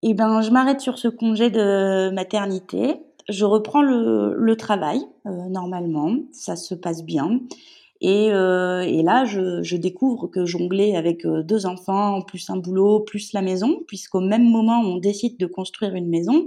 [0.08, 6.14] Eh ben, je m'arrête sur ce congé de maternité je reprends le, travail euh, normalement,
[6.32, 7.40] ça se passe bien.
[8.00, 13.32] Et, euh, là, je, découvre que jongler avec euh, deux enfants, plus un boulot, plus
[13.32, 16.46] la maison, puisqu'au même moment on décide de construire une maison,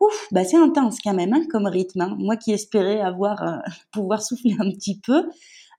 [0.00, 2.00] ouf, bah c'est intense quand même hein, comme rythme.
[2.00, 2.16] Hein.
[2.18, 5.24] Moi qui espérais avoir pouvoir souffler un petit peu,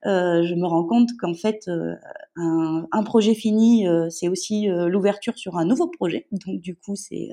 [0.04, 1.94] je me rends compte qu'en fait, euh,
[2.36, 6.26] un, un, projet fini, c'est aussi l'ouverture sur un nouveau projet.
[6.32, 7.30] Donc du coup, c'est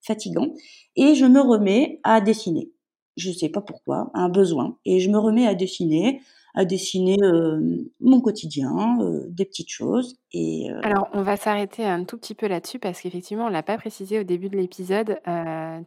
[0.00, 0.48] fatigant,
[0.96, 2.70] et je me remets à dessiner.
[3.16, 6.20] Je ne sais pas pourquoi, un besoin, et je me remets à dessiner,
[6.54, 7.60] à dessiner euh,
[8.00, 10.16] mon quotidien, euh, des petites choses.
[10.32, 13.62] Et euh Alors, on va s'arrêter un tout petit peu là-dessus parce qu'effectivement, on l'a
[13.62, 15.20] pas précisé au début de l'épisode.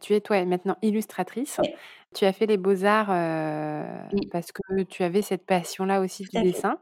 [0.00, 1.60] tu es toi maintenant illustratrice.
[2.14, 3.08] Tu as fait les beaux arts
[4.30, 6.78] parce que tu avais cette passion-là aussi du dessin.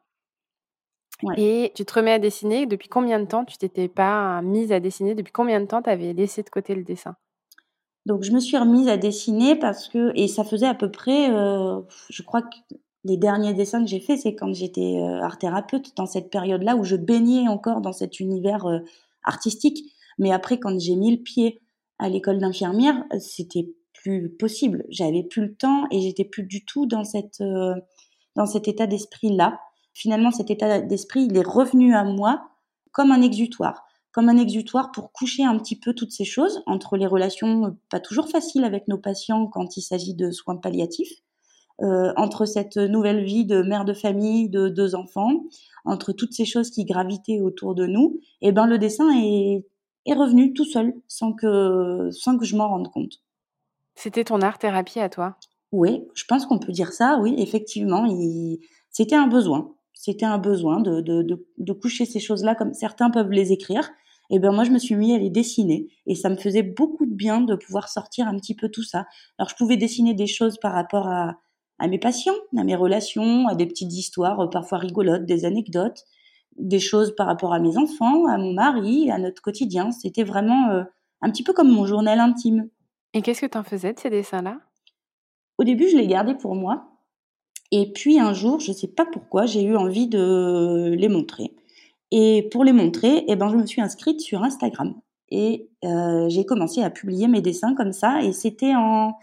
[1.37, 2.67] Et tu te remets à dessiner.
[2.67, 5.15] Depuis combien de temps tu t'étais pas mise à dessiner?
[5.15, 7.15] Depuis combien de temps tu avais laissé de côté le dessin?
[8.07, 11.31] Donc je me suis remise à dessiner parce que et ça faisait à peu près,
[11.31, 12.57] euh, je crois que
[13.05, 16.77] les derniers dessins que j'ai faits, c'est quand j'étais euh, art thérapeute dans cette période-là
[16.77, 18.79] où je baignais encore dans cet univers euh,
[19.25, 19.93] artistique.
[20.19, 21.61] Mais après, quand j'ai mis le pied
[21.99, 24.85] à l'école d'infirmière, c'était plus possible.
[24.89, 27.43] J'avais plus le temps et j'étais plus du tout dans cette
[28.37, 29.59] dans cet état d'esprit-là
[29.93, 32.49] finalement cet état d'esprit, il est revenu à moi
[32.93, 36.97] comme un exutoire, comme un exutoire pour coucher un petit peu toutes ces choses entre
[36.97, 41.13] les relations euh, pas toujours faciles avec nos patients quand il s'agit de soins palliatifs,
[41.83, 45.45] euh, entre cette nouvelle vie de mère de famille, de deux enfants,
[45.85, 49.67] entre toutes ces choses qui gravitaient autour de nous, et eh ben le dessin est,
[50.07, 53.23] est revenu tout seul, sans que, sans que je m'en rende compte.
[53.95, 55.37] C'était ton art thérapie à toi?
[55.73, 58.07] Oui, je pense qu'on peut dire ça, oui, effectivement,
[58.91, 63.11] c'était un besoin c'était un besoin de, de, de, de coucher ces choses-là comme certains
[63.11, 63.91] peuvent les écrire.
[64.31, 67.05] Et ben moi je me suis mis à les dessiner et ça me faisait beaucoup
[67.05, 69.05] de bien de pouvoir sortir un petit peu tout ça.
[69.37, 71.37] Alors je pouvais dessiner des choses par rapport à,
[71.81, 76.05] à mes patients, à mes relations, à des petites histoires euh, parfois rigolotes, des anecdotes,
[76.57, 79.91] des choses par rapport à mes enfants, à mon mari, à notre quotidien.
[79.91, 80.83] C'était vraiment euh,
[81.23, 82.69] un petit peu comme mon journal intime.
[83.15, 84.59] Et qu'est-ce que tu en faisais de ces dessins-là?
[85.59, 86.87] Au début, je les gardais pour moi.
[87.73, 91.55] Et puis un jour, je ne sais pas pourquoi, j'ai eu envie de les montrer.
[92.11, 94.95] Et pour les montrer, eh ben, je me suis inscrite sur Instagram.
[95.31, 98.23] Et euh, j'ai commencé à publier mes dessins comme ça.
[98.23, 99.15] Et c'était en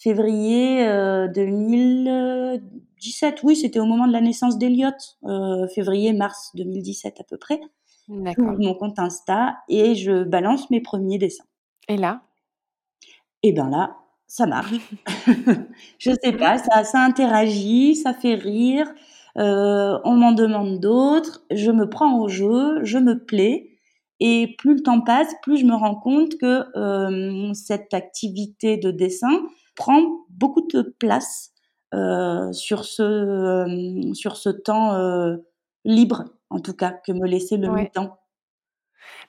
[0.00, 0.84] février
[1.34, 3.34] 2017.
[3.34, 7.60] Euh, oui, c'était au moment de la naissance d'Eliott, euh, février-mars 2017 à peu près.
[8.08, 8.58] D'accord.
[8.58, 11.44] mon compte Insta et je balance mes premiers dessins.
[11.86, 12.22] Et là?
[13.44, 14.74] Et ben là, ça marche.
[15.98, 18.92] je sais pas, ça, ça interagit, ça fait rire.
[19.38, 21.44] Euh, on m'en demande d'autres.
[21.52, 23.78] Je me prends au jeu, je me plais.
[24.18, 28.90] Et plus le temps passe, plus je me rends compte que euh, cette activité de
[28.90, 29.40] dessin
[29.80, 31.52] prend beaucoup de place
[31.94, 34.94] euh, sur ce sur ce temps
[35.84, 38.18] libre, en tout cas, que me laissait le mi-temps.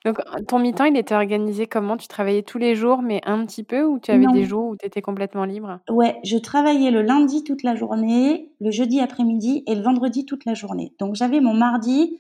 [0.06, 1.98] Donc, ton mi-temps, il était organisé comment?
[1.98, 4.76] Tu travaillais tous les jours, mais un petit peu ou tu avais des jours où
[4.76, 5.80] tu étais complètement libre?
[5.90, 10.46] Ouais, je travaillais le lundi toute la journée, le jeudi après-midi et le vendredi toute
[10.46, 10.94] la journée.
[11.00, 12.20] Donc, j'avais mon mardi,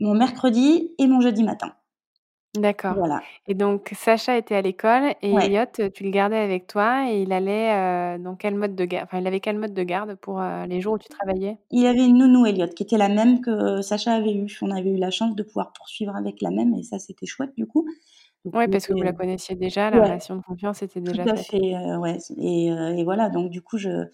[0.00, 1.72] mon mercredi et mon jeudi matin.
[2.54, 2.94] D'accord.
[2.96, 3.22] Voilà.
[3.48, 7.32] Et donc Sacha était à l'école et Elliot, tu le gardais avec toi et il
[7.32, 10.80] allait, dans quel mode de garde enfin, il avait quel mode de garde pour, les
[10.82, 11.56] jours où tu travaillais?
[11.70, 14.46] Il avait une nounou Elliot qui était la même que Sacha avait eu.
[14.60, 17.52] On avait eu la chance de pouvoir poursuivre avec la même et ça, c'était chouette
[17.56, 17.86] du coup.
[18.44, 21.36] Oui, parce que vous la connaissiez déjà, la relation de confiance était déjà Tout à
[21.36, 24.04] fait, ouais et et voilà donc du coup je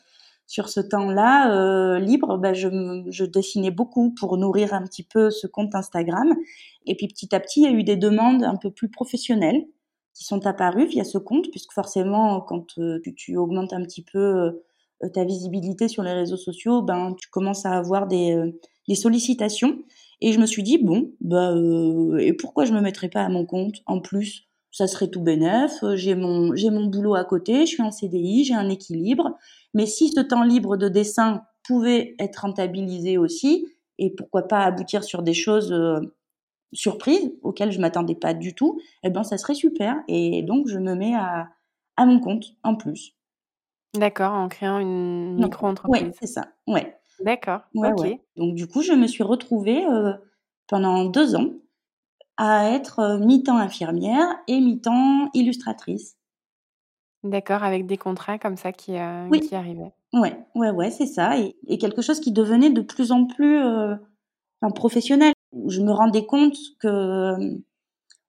[0.49, 5.47] sur ce temps-là euh, libre, bah, je, dessinais beaucoup pour nourrir un petit peu ce
[5.47, 6.35] compte Instagram.
[6.87, 9.67] Et puis petit à petit, il y a eu des demandes un peu plus professionnelles
[10.15, 14.65] qui sont apparues via ce compte, puisque forcément, quand euh, tu, augmentes un petit peu
[15.13, 18.37] ta visibilité sur les réseaux sociaux, ben tu commences à avoir des,
[18.89, 19.79] des sollicitations.
[20.23, 21.55] Et je me suis dit bon, bah
[22.19, 25.73] et pourquoi je me mettrais pas à mon compte en plus ça serait tout bénef,
[25.95, 29.37] j'ai mon, j'ai mon boulot à côté, je suis en CDI, j'ai un équilibre.
[29.75, 33.67] Mais si ce temps libre de dessin pouvait être rentabilisé aussi,
[33.99, 35.75] et pourquoi pas aboutir sur des choses
[36.73, 39.97] surprise auquel je m'attendais pas du tout, eh ben ça serait super.
[40.09, 41.49] Et donc je me mets à,
[41.97, 43.15] à mon compte en plus.
[43.95, 46.03] D'accord, en créant une micro-entreprise.
[46.03, 46.49] Oui, c'est ça.
[46.67, 46.95] Ouais.
[47.21, 47.63] D'accord.
[47.75, 48.07] ok.
[48.37, 50.13] Donc du coup, je me suis retrouvée euh,
[50.69, 51.51] pendant deux ans
[52.39, 56.17] à être euh, mi-temps infirmière et mi-temps illustratrice.
[57.25, 59.93] D'accord, avec des contrats comme ça qui, euh, qui arrivaient.
[60.15, 61.39] Ouais, ouais, ouais, c'est ça.
[61.39, 63.61] Et, et, quelque chose qui devenait de plus en plus
[64.75, 65.33] professionnel
[65.69, 67.59] je me rendais compte que euh,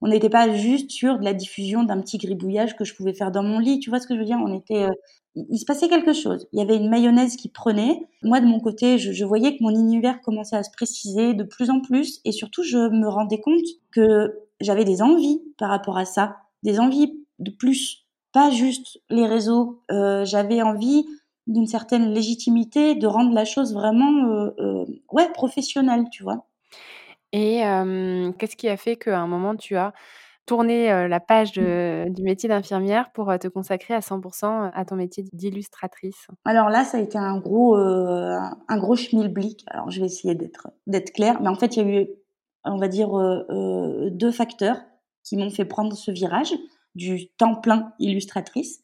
[0.02, 3.32] on n'était pas juste sur de la diffusion d'un petit gribouillage que je pouvais faire
[3.32, 3.80] dans mon lit.
[3.80, 4.40] Tu vois ce que je veux dire?
[4.42, 4.94] On était, euh,
[5.36, 6.48] il se passait quelque chose.
[6.54, 8.08] Il y avait une mayonnaise qui prenait.
[8.24, 11.44] Moi, de mon côté, je, je, voyais que mon univers commençait à se préciser de
[11.44, 15.98] plus en plus, et surtout, je me rendais compte que j'avais des envies par rapport
[15.98, 19.82] à ça, des envies de plus, pas juste les réseaux.
[19.92, 21.06] Euh, j'avais envie
[21.48, 26.46] d'une certaine légitimité, de rendre la chose vraiment, euh, euh ouais, professionnelle, tu vois.
[27.32, 27.62] Et
[28.38, 29.94] qu'est-ce qui a fait qu'à un moment, tu as
[30.46, 32.10] tourné la page mmh.
[32.10, 36.28] du métier d'infirmière pour te consacrer à 100% à ton métier d'illustratrice?
[36.46, 39.64] Alors là, ça a été un gros, un gros schmilblick.
[39.68, 42.08] Alors je vais essayer d'être d'être claire, mais en fait, il y a eu,
[42.66, 43.10] on va dire,
[44.12, 44.78] deux facteurs
[45.24, 46.54] qui m'ont fait prendre ce virage
[46.96, 48.82] du temps plein illustratrice.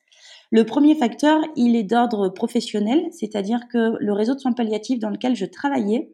[0.51, 5.09] Le premier facteur, il est d'ordre professionnel, c'est-à-dire que le réseau de soins palliatifs dans
[5.09, 6.13] lequel je travaillais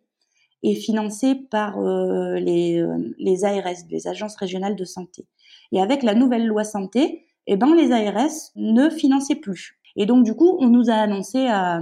[0.63, 5.28] est financé par euh, les, euh, les ARS, les agences régionales de santé.
[5.71, 9.80] Et avec la nouvelle loi santé, eh ben, les ARS ne finançaient plus.
[9.95, 11.82] Et donc, du coup, on nous a annoncé à,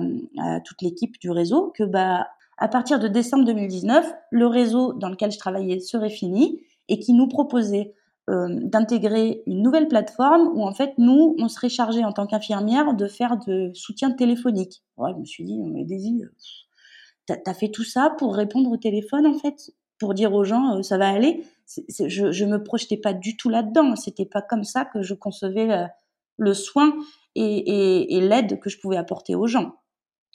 [0.65, 5.31] toute l'équipe du réseau que, bah, à partir de décembre 2019, le réseau dans lequel
[5.31, 7.93] je travaillais serait fini et qui nous proposait
[8.29, 12.93] euh, d'intégrer une nouvelle plateforme où, en fait, nous, on serait chargé en tant qu'infirmière
[12.93, 14.83] de faire de soutien téléphonique.
[14.97, 16.23] Ouais, je me suis dit, mais Daisy,
[17.37, 20.77] t'as as fait tout ça pour répondre au téléphone en fait, pour dire aux gens
[20.77, 21.43] euh, ça va aller?
[21.99, 23.95] je, je me projetais pas du tout là-dedans.
[23.95, 25.85] C'était pas comme ça que je concevais euh,
[26.37, 26.95] le, soin
[27.35, 29.75] et, et, l'aide que je pouvais apporter aux gens.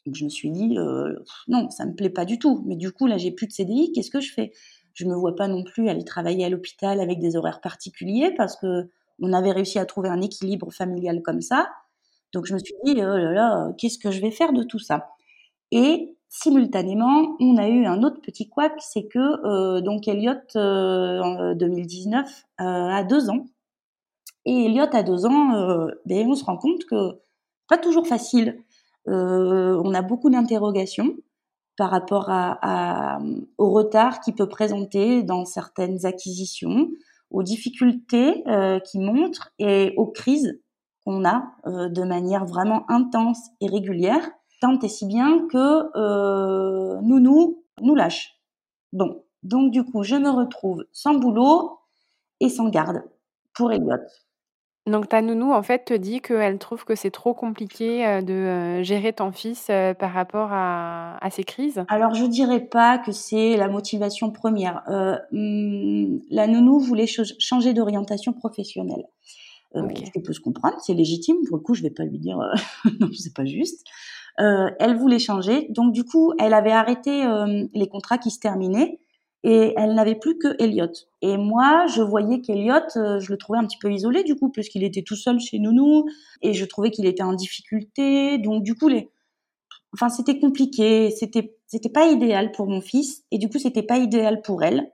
[0.06, 1.14] Donc je me suis dit euh,
[1.48, 2.62] non, ça me plaît pas du tout.
[2.66, 4.52] Mais du coup là j'ai plus de CDI, qu'est-ce que je fais?
[4.92, 8.56] Je me vois pas non plus aller travailler à l'hôpital avec des horaires particuliers parce
[8.56, 11.68] que on avait réussi à trouver un équilibre familial comme ça.
[12.32, 14.78] Donc je me suis dit oh là là, qu'est-ce que je vais faire de tout
[14.78, 15.08] ça?
[15.72, 21.20] Et simultanément, on a eu un autre petit couac, c'est que euh, donc Elliot euh,
[21.20, 22.26] en 2019
[22.60, 23.46] euh, a deux ans.
[24.44, 27.20] Et Elliot a deux ans, ben, on se rend compte que
[27.66, 28.62] pas toujours facile.
[29.06, 31.14] on a beaucoup d'interrogations
[31.78, 32.28] par rapport
[33.56, 36.88] au retard qu'il peut présenter dans certaines acquisitions,
[37.30, 38.44] aux difficultés
[38.84, 40.60] qu'il montre et aux crises
[41.06, 47.62] qu'on a de manière vraiment intense et régulière tant et si bien que euh, Nounou
[47.80, 48.38] nous lâche.
[48.92, 51.78] Bon, donc du coup, je me retrouve sans boulot
[52.40, 53.02] et sans garde
[53.54, 53.98] pour Elliot.
[54.86, 58.34] Donc ta nounou, en fait, te dit qu'elle trouve que c'est trop compliqué euh, de
[58.34, 62.98] euh, gérer ton fils euh, par rapport à, à, ces crises Alors, je dirais pas
[62.98, 64.82] que c'est la motivation première.
[65.32, 69.06] Hmm, la nounou voulait changer d'orientation professionnelle.
[69.74, 70.06] Okay.
[70.06, 71.36] Ce qui peut se comprendre, c'est légitime.
[71.48, 72.38] Pour le coup, je vais pas lui dire
[73.00, 73.84] non, c'est pas juste.
[74.40, 75.66] Euh, elle voulait changer.
[75.70, 78.98] Donc du coup, elle avait arrêté euh, les contrats qui se terminaient
[79.44, 80.90] et elle n'avait plus que Elliot.
[81.22, 84.50] Et moi, je voyais qu'Elliot, euh, je le trouvais un petit peu isolé du coup,
[84.50, 86.06] puisqu'il était tout seul chez Nounou
[86.42, 88.38] et je trouvais qu'il était en difficulté.
[88.38, 89.10] Donc du coup, les,
[89.92, 93.98] enfin, c'était compliqué, c'était, c'était pas idéal pour mon fils et du coup, c'était pas
[93.98, 94.90] idéal pour elle.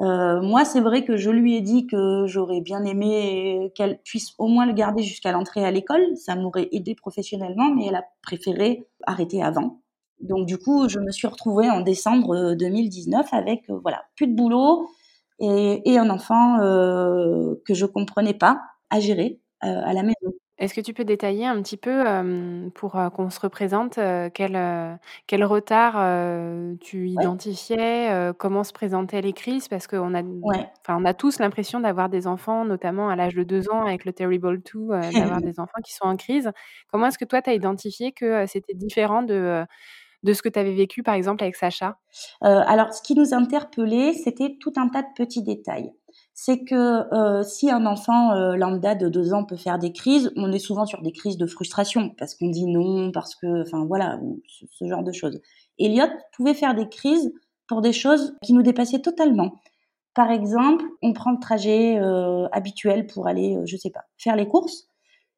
[0.00, 4.32] Euh, moi, c'est vrai que je lui ai dit que j'aurais bien aimé qu'elle puisse
[4.38, 6.16] au moins le garder jusqu'à l'entrée à l'école.
[6.16, 9.80] Ça m'aurait aidé professionnellement, mais elle a préféré arrêter avant.
[10.20, 14.26] Donc du coup, je me suis retrouvée en décembre 2019 euh, avec euh, voilà plus
[14.26, 14.88] de boulot
[15.40, 18.60] et, un enfant euh, que je comprenais pas
[18.90, 20.32] à gérer à la maison.
[20.60, 22.04] Est-ce que tu peux détailler un petit peu,
[22.74, 23.98] pour, qu'on se représente,
[24.34, 28.30] quel, quel retard, tu identifiais?
[28.36, 29.68] comment se présentaient les crises?
[29.68, 30.22] Parce qu'on a
[30.88, 34.12] on a tous l'impression d'avoir des enfants, notamment à l'âge de 2 ans avec le
[34.12, 36.50] Terrible 2, d'avoir des enfants qui sont en crise.
[36.92, 39.64] Comment est-ce que toi, tu as identifié que, c'était différent de,
[40.22, 41.98] de ce que tu avais vécu, par exemple, avec Sacha?
[42.42, 45.92] alors ce qui nous interpellait, c'était tout un tas de petits détails.
[46.42, 50.32] C'est que euh, si un enfant euh, lambda de deux ans peut faire des crises,
[50.36, 53.84] on est souvent sur des crises de frustration parce qu'on dit non, parce que, enfin
[53.84, 55.38] voilà, ce, genre de choses.
[55.78, 57.30] Elliot pouvait faire des crises
[57.66, 59.60] pour des choses qui nous dépassaient totalement.
[60.14, 64.48] Par exemple, on prend le trajet euh, habituel pour aller, je sais pas, faire les
[64.48, 64.88] courses.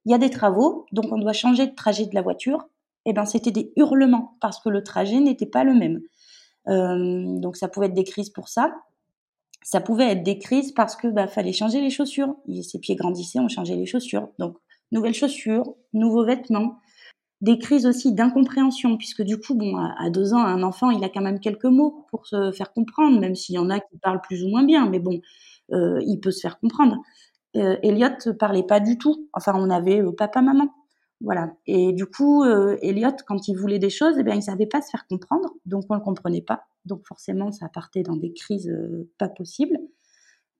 [0.04, 2.68] Il y a des travaux, donc on doit changer de trajet de la voiture.
[3.06, 6.00] Et eh ben c'était des hurlements parce que le trajet n'était pas le même.
[7.40, 8.72] donc ça pouvait être des crises pour ça
[9.62, 12.34] ça pouvait être des crises parce que bah fallait changer les chaussures.
[12.62, 14.28] Ses pieds grandissaient, on changeait les chaussures.
[14.38, 14.56] Donc
[14.90, 16.78] nouvelles chaussures, nouveaux vêtements.
[17.40, 21.08] Des crises aussi d'incompréhension puisque du coup bon à, deux ans un enfant il a
[21.08, 24.20] quand même quelques mots pour se faire comprendre même s'il y en a qui parlent
[24.20, 25.20] plus ou moins bien mais bon
[25.72, 26.98] euh, il peut se faire comprendre.
[27.56, 29.28] Euh, Elliot parlait pas du tout.
[29.32, 30.68] Enfin on avait euh, papa maman
[31.22, 31.52] voilà.
[31.66, 34.82] Et du coup, euh, Elliot, quand il voulait des choses, eh bien, il savait pas
[34.82, 36.64] se faire comprendre, donc on le comprenait pas.
[36.84, 39.78] Donc forcément, ça partait dans des crises euh, pas possibles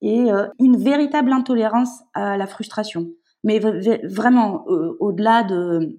[0.01, 3.11] et euh, une véritable intolérance à la frustration.
[3.44, 4.64] Mais vraiment
[5.01, 5.98] au-delà de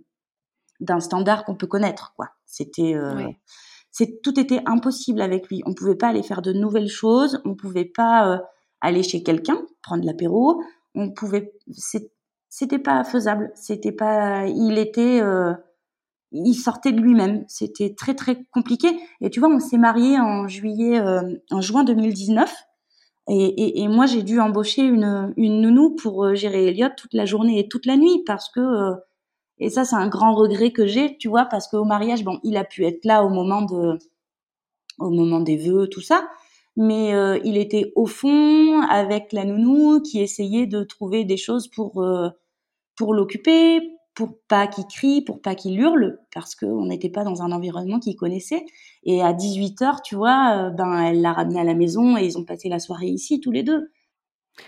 [0.79, 2.29] d'un standard qu'on peut connaître, quoi.
[2.45, 2.95] C'était
[3.91, 5.61] c'est tout était impossible avec lui.
[5.65, 8.41] On pouvait pas aller faire de nouvelles choses, on pouvait pas
[8.79, 10.63] aller chez quelqu'un prendre l'apéro,
[10.95, 11.53] on pouvait
[12.53, 13.51] c'était pas faisable.
[13.55, 15.55] C'était pas, il était, euh,
[16.31, 17.45] il sortait de lui-même.
[17.47, 18.89] C'était très très compliqué.
[19.21, 22.53] Et tu vois, on s'est marié en juillet, euh, en juin 2019.
[23.27, 27.25] Et, et, moi, j'ai dû embaucher une, une nounou pour euh, gérer Elliot toute la
[27.25, 28.91] journée et toute la nuit parce que,
[29.57, 32.55] et ça, c'est un grand regret que j'ai, tu vois, parce qu'au mariage, bon, il
[32.57, 33.97] a pu être là au moment de,
[34.99, 36.27] au moment des vœux, tout ça
[36.75, 37.11] mais
[37.43, 42.03] il était au fond avec la nounou qui essayait de trouver des choses pour
[42.95, 47.41] pour l'occuper, pour pas qu'il crie, pour pas qu'il hurle, parce qu'on n'était pas dans
[47.41, 48.65] un environnement qu'il connaissait.
[49.03, 52.25] Et à 18 h tu vois, euh, ben elle l'a ramené à la maison et
[52.25, 53.91] ils ont passé la soirée ici tous les deux.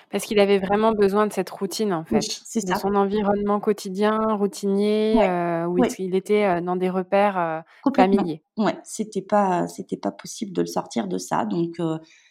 [0.09, 2.19] Parce qu'il avait vraiment besoin de cette routine, en fait.
[2.21, 5.13] c'est de son environnement quotidien, routinier,
[5.67, 7.63] où il était dans des repères
[7.95, 8.41] familiers.
[8.57, 11.45] Ouais, c'était pas, c'était pas possible de le sortir de ça.
[11.45, 11.75] Donc,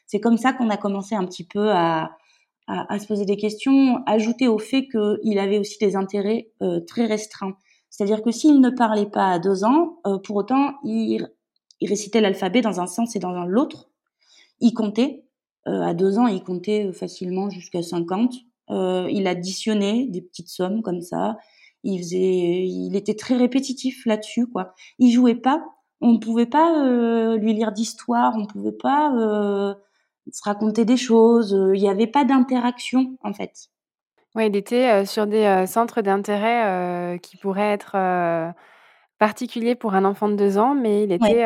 [0.05, 2.17] c'est comme ça qu'on a commencé un petit peu à,
[2.67, 6.51] à, se poser des questions, ajouter au fait qu'il avait aussi des intérêts
[6.87, 7.57] très restreints.
[7.91, 11.29] C'est-à-dire que s'il ne parlait pas à deux ans, pour autant, il,
[11.81, 13.91] il récitait l'alphabet dans un sens et dans l'autre.
[14.61, 15.25] Il comptait,
[15.67, 18.35] euh, à deux ans, il comptait facilement jusqu'à 50.
[18.71, 21.37] Euh, il additionnait des petites sommes comme ça.
[21.83, 24.75] Il faisait, il était très répétitif là-dessus, quoi.
[24.99, 25.63] Il jouait pas.
[26.01, 28.35] On ne pouvait pas euh, lui lire d'histoire.
[28.39, 29.77] On pouvait pas
[30.33, 31.51] se raconter des choses.
[31.75, 33.69] Il n'y avait pas d'interaction, en fait.
[34.35, 37.97] Oui, il était sur des centres d'intérêt qui pourraient être
[39.19, 41.45] particuliers pour un enfant de deux ans, mais il était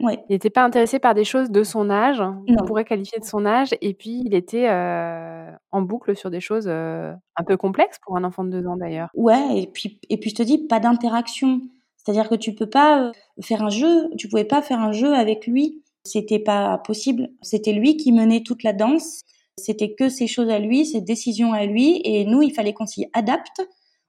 [0.00, 3.46] il n'était pas intéressé par des choses de son âge, qu'on pourrait qualifier de son
[3.46, 7.98] âge, et puis il était euh, en boucle sur des choses euh, un peu complexes
[8.04, 9.08] pour un enfant de deux ans d'ailleurs.
[9.14, 11.60] Ouais, et puis, et puis je te dis, pas d'interaction.
[11.96, 15.14] C'est-à-dire que tu peux pas euh, faire un jeu, tu pouvais pas faire un jeu
[15.14, 15.82] avec lui.
[16.06, 17.30] C'était pas possible.
[17.42, 19.22] C'était lui qui menait toute la danse.
[19.58, 22.86] C'était que ses choses à lui, ses décisions à lui, et nous, il fallait qu'on
[22.86, 23.62] s'y adapte.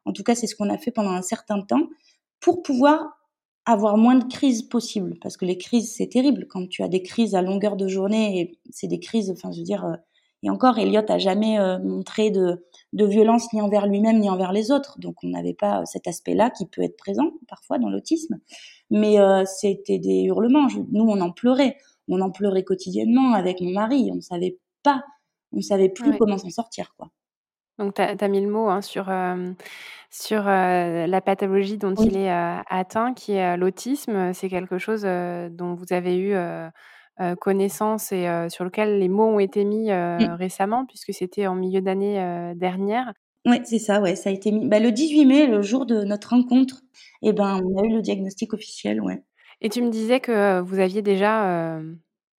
[0.05, 1.88] En tout cas, c'est ce qu'on a fait pendant un certain temps
[2.39, 3.17] pour pouvoir
[3.67, 7.03] avoir moins de crises possibles parce que les crises c'est terrible quand tu as des
[7.03, 9.95] crises à longueur de journée c'est des crises enfin je veux dire euh,
[10.41, 14.53] et encore Elliot a jamais euh, montré de, de violence ni envers lui-même ni envers
[14.53, 18.39] les autres donc on n'avait pas cet aspect-là qui peut être présent parfois dans l'autisme
[18.89, 20.67] mais euh, c'était des hurlements.
[20.91, 21.78] Nous on en pleurait.
[22.08, 24.10] On en pleurait quotidiennement avec mon mari.
[24.13, 25.04] On savait pas.
[25.52, 27.10] On savait plus comment s'en sortir quoi.
[27.80, 29.12] Donc, tu as, mis le mot hein, sur,
[30.10, 34.34] sur la pathologie dont il est atteint, qui est l'autisme.
[34.34, 36.36] C'est quelque chose dont vous avez eu
[37.39, 40.38] connaissance et sur lequel les mots ont été mis mmh.
[40.39, 43.13] récemment, puisque c'était en milieu d'année dernière.
[43.47, 44.67] Oui, c'est ça, ouais, ça a été mis.
[44.67, 46.83] Bah, le 18 mai, le jour de notre rencontre,
[47.23, 49.23] et eh ben, on a eu le diagnostic officiel, ouais.
[49.62, 51.81] Et tu me disais que vous aviez déjà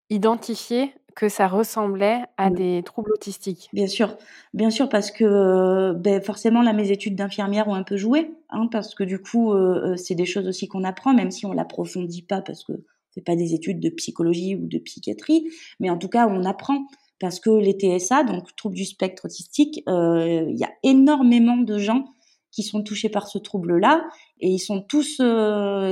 [0.09, 3.69] identifié que ça ressemblait à des troubles autistiques.
[3.73, 4.17] Bien sûr,
[4.53, 8.67] bien sûr, parce que ben, forcément, là, mes études d'infirmière ont un peu joué, hein,
[8.71, 11.51] parce que du coup, euh, euh, c'est des choses aussi qu'on apprend, même si on
[11.51, 12.71] l'approfondit pas, parce que
[13.11, 16.85] c'est pas des études de psychologie ou de psychiatrie, mais en tout cas, on apprend.
[17.19, 21.77] Parce que les TSA, donc troubles du spectre autistique, euh, il y a énormément de
[21.77, 22.05] gens
[22.51, 24.07] qui sont touchés par ce trouble-là,
[24.39, 25.21] et ils sont tous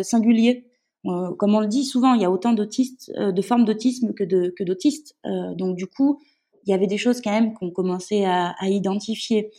[0.03, 0.67] singuliers.
[1.07, 4.13] Euh, comme on le dit souvent, il y a autant d'autistes, euh, de formes d'autisme
[4.13, 5.15] que de que d'autistes.
[5.25, 6.19] Euh, donc du coup,
[6.65, 9.51] il y avait des choses quand même qu'on commençait à, à, identifier.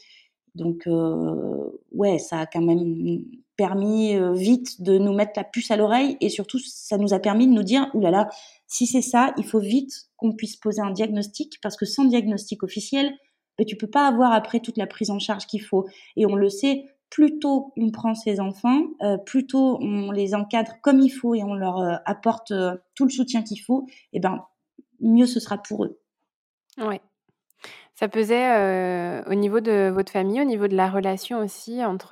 [0.55, 0.89] Donc
[1.93, 3.25] ouais, ça a quand même
[3.59, 7.47] permis vite de nous mettre la puce à l'oreille et surtout ça nous a permis
[7.47, 8.31] de nous dire oulala
[8.67, 12.63] si c'est ça il faut vite qu'on puisse poser un diagnostic parce que sans diagnostic
[12.63, 13.13] officiel
[13.59, 15.87] ben, tu peux pas avoir après toute la prise en charge qu'il faut
[16.17, 20.35] et on le sait plus tôt on prend ses enfants, euh, plus tôt on les
[20.35, 23.87] encadre comme il faut et on leur euh, apporte euh, tout le soutien qu'il faut,
[24.13, 24.45] et ben
[25.01, 26.01] mieux ce sera pour eux.
[26.79, 27.01] Ouais.
[27.99, 32.11] Ça pesait au niveau de votre famille, au niveau de la relation aussi entre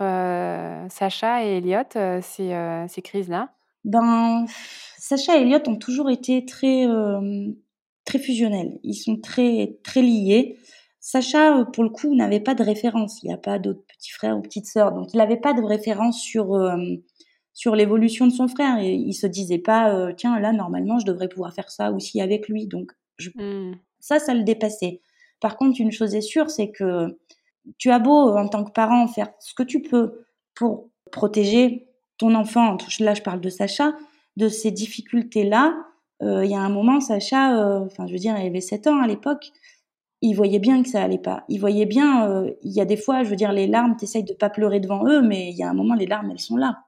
[0.90, 1.84] Sacha et Elliot,
[2.22, 3.50] ces, ces crises-là?
[3.84, 4.46] Ben,
[4.98, 6.88] Sacha et Elliot ont toujours été très,
[8.04, 8.80] très fusionnels.
[8.82, 10.58] Ils sont très, très liés.
[10.98, 13.22] Sacha, pour le coup, n'avait pas de référence.
[13.22, 14.90] Il n'y a pas d'autres petits frères ou petites sœurs.
[14.90, 16.68] Donc, il n'avait pas de référence sur,
[17.52, 18.78] sur l'évolution de son frère.
[18.80, 22.48] Et il se disait pas, tiens, là, normalement, je devrais pouvoir faire ça aussi avec
[22.48, 22.66] lui.
[22.66, 22.90] Donc,
[23.36, 23.74] mmh.
[24.00, 25.00] ça, ça le dépassait.
[25.40, 27.18] Par contre, une chose est sûre, c'est que
[27.78, 32.34] tu as beau, en tant que parent, faire ce que tu peux pour protéger ton
[32.34, 33.94] enfant, là je parle de Sacha,
[34.36, 35.76] de ces difficultés-là.
[36.22, 38.86] Euh, il y a un moment, Sacha, euh, enfin je veux dire, il avait 7
[38.86, 39.50] ans à l'époque,
[40.22, 41.44] il voyait bien que ça allait pas.
[41.48, 44.24] Il voyait bien, euh, il y a des fois, je veux dire, les larmes, t'essayes
[44.24, 46.56] de pas pleurer devant eux, mais il y a un moment, les larmes, elles sont
[46.56, 46.78] là.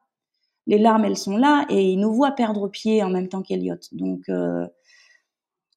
[0.67, 3.77] Les larmes, elles sont là, et ils nous voient perdre pied en même temps qu'Eliot.
[3.93, 4.31] Donc,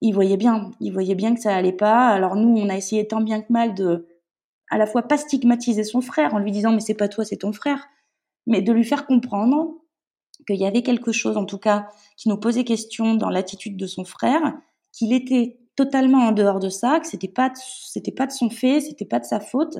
[0.02, 2.10] il voyait bien, il voyait bien que ça allait pas.
[2.10, 4.08] Alors nous, on a essayé tant bien que mal de,
[4.70, 7.38] à la fois pas stigmatiser son frère en lui disant mais c'est pas toi, c'est
[7.38, 7.88] ton frère,
[8.48, 9.76] mais de lui faire comprendre
[10.48, 11.88] qu'il y avait quelque chose, en tout cas,
[12.18, 14.42] qui nous posait question dans l'attitude de son frère,
[14.92, 18.82] qu'il était totalement en dehors de ça, que c'était pas, c'était pas de son fait,
[18.82, 19.78] c'était pas de sa faute,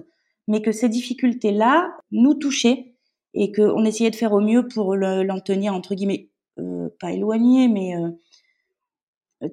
[0.48, 2.94] mais que ces difficultés-là nous touchaient
[3.34, 7.68] et qu'on essayait de faire au mieux pour l'en tenir entre guillemets euh, pas éloigné,
[7.68, 8.10] mais euh,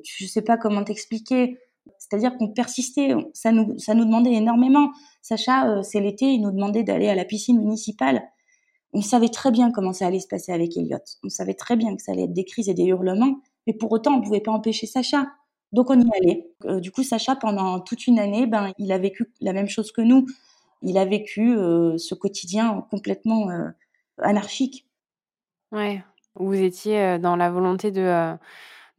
[0.05, 1.59] je sais pas comment t'expliquer.
[1.99, 4.93] C'est-à-dire qu'on persistait, ça nous, ça nous demandait énormément.
[5.22, 8.22] Sacha, euh, c'est l'été, il nous demandait d'aller à la piscine municipale.
[8.93, 10.99] On savait très bien comment ça allait se passer avec Elliot.
[11.22, 13.93] On savait très bien que ça allait être des crises et des hurlements, mais pour
[13.93, 15.26] autant, on pouvait pas empêcher Sacha.
[15.72, 16.51] Donc on y allait.
[16.64, 19.93] Euh, du coup, Sacha, pendant toute une année, ben, il a vécu la même chose
[19.93, 20.26] que nous.
[20.80, 23.49] Il a vécu euh, ce quotidien complètement
[24.18, 24.86] anarchique.
[25.72, 26.03] Ouais,
[26.36, 28.39] vous étiez dans la volonté de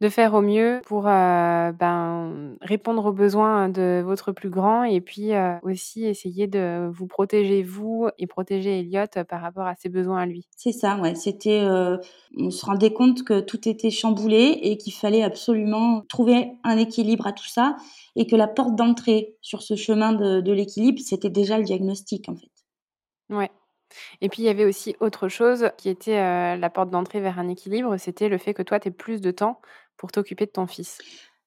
[0.00, 5.00] de faire au mieux pour euh, ben, répondre aux besoins de votre plus grand et
[5.02, 9.90] puis euh, aussi essayer de vous protéger vous et protéger Elliot par rapport à ses
[9.90, 10.48] besoins à lui.
[10.56, 11.14] C'est ça, ouais.
[11.14, 11.98] C'était, euh,
[12.38, 17.26] on se rendait compte que tout était chamboulé et qu'il fallait absolument trouver un équilibre
[17.26, 17.76] à tout ça
[18.16, 22.26] et que la porte d'entrée sur ce chemin de, de l'équilibre, c'était déjà le diagnostic
[22.30, 22.48] en fait.
[23.28, 23.50] Ouais.
[24.20, 26.16] Et puis il y avait aussi autre chose qui était
[26.56, 29.32] la porte d'entrée vers un équilibre, c'était le fait que toi tu aies plus de
[29.32, 29.60] temps
[30.00, 30.96] pour t'occuper de ton fils.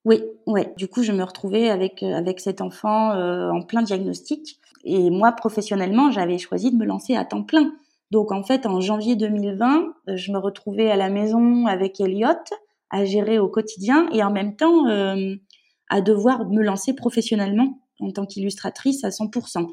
[0.06, 0.74] Oui, ouais.
[0.78, 4.60] Du coup, je me retrouvais avec euh, avec cet enfant euh, en plein diagnostic.
[4.84, 7.74] Et moi, professionnellement, j'avais choisi de me lancer à temps plein.
[8.12, 12.28] Donc, en fait, en janvier 2020, euh, je me retrouvais à la maison avec Elliot,
[12.92, 14.86] à gérer au quotidien et en même temps
[15.90, 19.68] à devoir me lancer professionnellement en tant qu'illustratrice à 100%.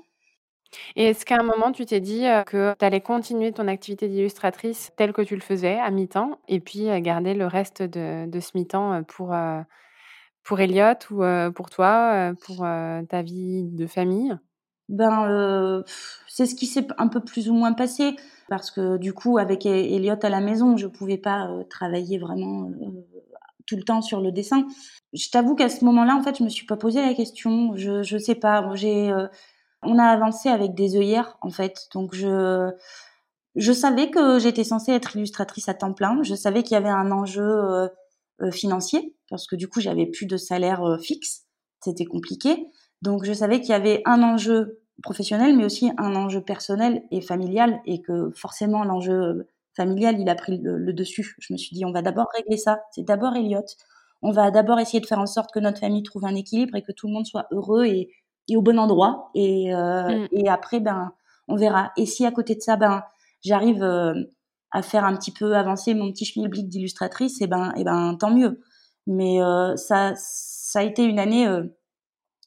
[0.96, 4.92] Et est-ce qu'à un moment, tu t'es dit que tu allais continuer ton activité d'illustratrice
[4.96, 9.02] telle que tu le faisais, à mi-temps, et puis garder le reste de, ce mi-temps
[9.04, 9.34] pour,
[10.44, 12.58] pour Elliot ou pour toi, pour
[13.08, 14.36] ta vie de famille?
[14.88, 15.82] Ben,
[16.26, 18.16] c'est ce qui s'est un peu plus ou moins passé
[18.50, 22.70] parce que du coup, avec e-, Elliot à la maison, je pouvais pas travailler vraiment
[23.66, 24.66] tout le temps sur le dessin.
[25.12, 27.76] Je t'avoue qu'à ce moment-là, en fait, je me suis pas posé la question.
[27.76, 28.68] Je je sais pas.
[28.74, 29.12] J'ai
[29.82, 31.88] on a avancé avec des œillères, en fait.
[31.94, 32.70] Donc, je,
[33.56, 36.22] je savais que j'étais censée être illustratrice à temps plein.
[36.22, 37.88] Je savais qu'il y avait un enjeu euh,
[38.42, 41.46] euh, financier, parce que du coup, j'avais plus de salaire euh, fixe.
[41.82, 42.66] C'était compliqué.
[43.02, 47.22] Donc, je savais qu'il y avait un enjeu professionnel, mais aussi un enjeu personnel et
[47.22, 51.36] familial, et que forcément, l'enjeu familial, il a pris le, dessus.
[51.38, 52.82] Je me suis dit, on va d'abord régler ça.
[52.92, 53.64] C'est d'abord Elliot.
[54.22, 56.82] On va d'abord essayer de faire en sorte que notre famille trouve un équilibre et
[56.82, 58.10] que tout le monde soit heureux et,
[58.50, 59.30] et au bon endroit.
[59.34, 60.28] Et, euh, mm.
[60.32, 61.12] et après, ben,
[61.48, 61.92] on verra.
[61.96, 63.02] Et si à côté de ça, ben,
[63.42, 64.14] j'arrive euh,
[64.70, 68.30] à faire un petit peu avancer mon petit schmilblick d'illustratrice, et ben, et ben, tant
[68.30, 68.60] mieux.
[69.06, 71.48] Mais euh, ça, ça a été une année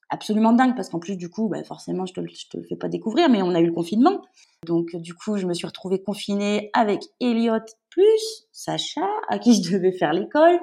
[0.09, 2.75] absolument dingue parce qu'en plus du coup, bah, forcément, je te, je te le fais
[2.75, 4.21] pas découvrir, mais on a eu le confinement.
[4.65, 9.71] Donc du coup, je me suis retrouvée confinée avec Elliot plus Sacha à qui je
[9.71, 10.59] devais faire l'école.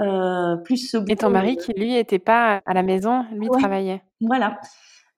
[0.00, 4.02] Euh, plus ce Et ton mari qui lui était pas à la maison, lui travaillait.
[4.20, 4.60] Voilà.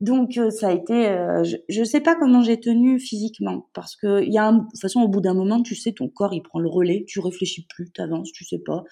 [0.00, 3.96] Donc euh, ça a été, euh, je, ne sais pas comment j'ai tenu physiquement parce
[3.96, 6.32] que il y a, de toute façon au bout d'un moment, tu sais, ton corps
[6.32, 8.82] il prend le relais, tu réfléchis plus, tu avances, tu sais pas.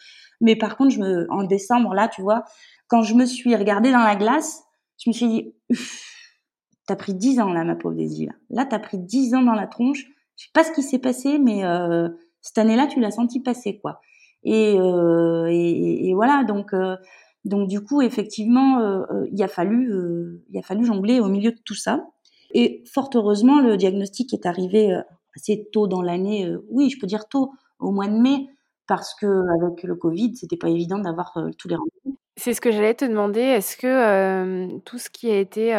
[0.42, 2.44] Mais par contre, je me, en décembre là, tu vois,
[2.88, 4.62] quand je me suis regardée dans la glace,
[5.02, 5.54] je me suis dit,
[6.86, 8.34] t'as pris dix ans là, ma pauvre Daisy là.
[8.50, 10.04] Là, t'as pris dix ans dans la tronche.
[10.36, 11.62] Je sais pas ce qui s'est passé, mais
[12.42, 14.00] cette année-là, tu l'as senti passer, quoi.
[14.44, 16.72] Et, et, voilà, donc
[17.48, 21.28] donc du coup, effectivement, euh, euh, il a fallu, euh, il a fallu jongler au
[21.28, 22.06] milieu de tout ça.
[22.52, 24.94] Et fort heureusement, le diagnostic est arrivé
[25.36, 26.50] assez tôt dans l'année.
[26.70, 28.46] oui, je peux dire tôt, au mois de mai,
[28.86, 32.16] parce que avec le Covid, c'était pas évident d'avoir tous les rendez-vous.
[32.36, 33.40] C'est ce que j'allais te demander.
[33.40, 35.74] Est-ce que tout ce qui a été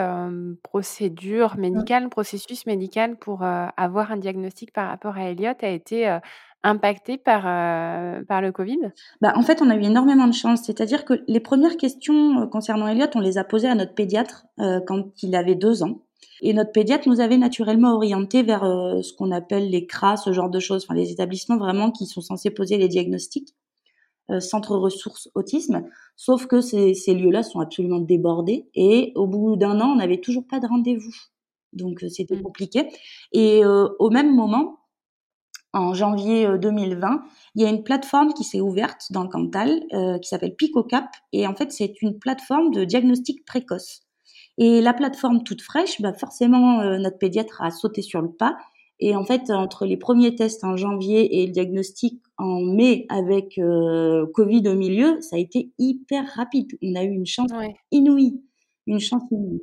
[0.61, 6.19] procédure médicale, processus médical pour avoir un diagnostic par rapport à Elliot a été
[6.63, 8.79] impacté par, euh, par le Covid?
[9.21, 10.63] Bah, En fait, on a eu énormément de chance.
[10.63, 14.45] C'est-à-dire que les premières questions euh, concernant Elliot, on les a posées à notre pédiatre
[14.59, 16.01] euh, quand il avait deux ans.
[16.41, 20.49] Et notre pédiatre nous avait naturellement orienté vers ce qu'on appelle les CRA, ce genre
[20.49, 23.55] de choses, enfin les établissements vraiment qui sont censés poser les diagnostics,
[24.39, 25.83] centres ressources autisme.
[26.15, 28.69] Sauf que ces, ces lieux-là sont absolument débordés.
[28.73, 31.13] Et au bout d'un an, on n'avait toujours pas de rendez-vous.
[31.73, 32.41] Donc c'était mmh.
[32.41, 32.87] compliqué.
[33.33, 34.79] Et au même moment,
[35.73, 37.17] en janvier 2020, euh,
[37.55, 41.07] il y a une plateforme qui s'est ouverte dans le Cantal euh, qui s'appelle PicoCap
[41.31, 44.01] et en fait c'est une plateforme de diagnostic précoce.
[44.57, 48.57] Et la plateforme toute fraîche, bah forcément euh, notre pédiatre a sauté sur le pas
[48.99, 53.59] et en fait entre les premiers tests en janvier et le diagnostic en mai avec
[54.33, 56.77] Covid au milieu, ça a été hyper rapide.
[56.81, 57.49] On a eu une chance
[57.91, 58.41] inouïe,
[58.87, 59.61] une chance inouïe.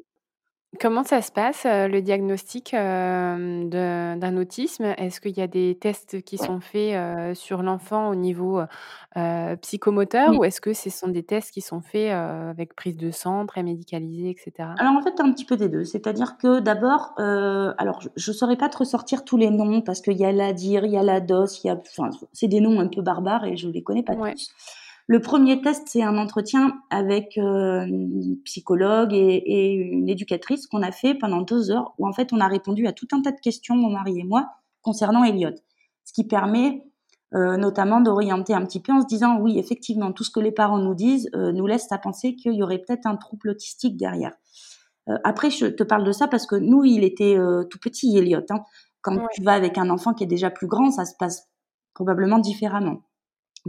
[0.80, 4.84] Comment ça se passe, le diagnostic, d'un autisme?
[4.96, 8.60] Est-ce qu'il y a des tests qui sont faits, sur l'enfant au niveau,
[9.62, 13.46] psychomoteur ou est-ce que ce sont des tests qui sont faits, avec prise de sang,
[13.46, 14.74] prémédicalisés et cetera?
[14.78, 15.84] Alors, en fait, un petit peu des deux.
[15.84, 20.16] C'est-à-dire que d'abord, alors je ne saurais pas te ressortir tous les noms parce qu'il
[20.16, 22.60] y a la DIR, il y a la DOS, il y a enfin, c'est des
[22.60, 24.50] noms un peu barbares et je ne les connais pas tous.
[25.09, 30.90] Le premier test, c'est un entretien avec euh, une psychologue et, une éducatrice qu'on a
[30.90, 33.38] fait pendant deux heures, où en fait on a répondu à tout un tas de
[33.38, 34.48] questions, mon mari et moi,
[34.82, 35.54] concernant Elliot.
[36.04, 36.82] Ce qui permet
[37.34, 40.50] euh, notamment d'orienter un petit peu en se disant oui, effectivement, tout ce que les
[40.50, 43.96] parents nous disent euh, nous laisse à penser qu'il y aurait peut-être un trouble autistique
[43.96, 44.32] derrière.
[45.22, 47.36] après, je te parle de ça parce que nous, il était
[47.70, 48.40] tout petit, Elliot.
[48.50, 48.64] Hein.
[49.02, 51.48] Quand tu vas avec un enfant qui est déjà plus grand, ça se passe
[51.94, 53.05] probablement différemment.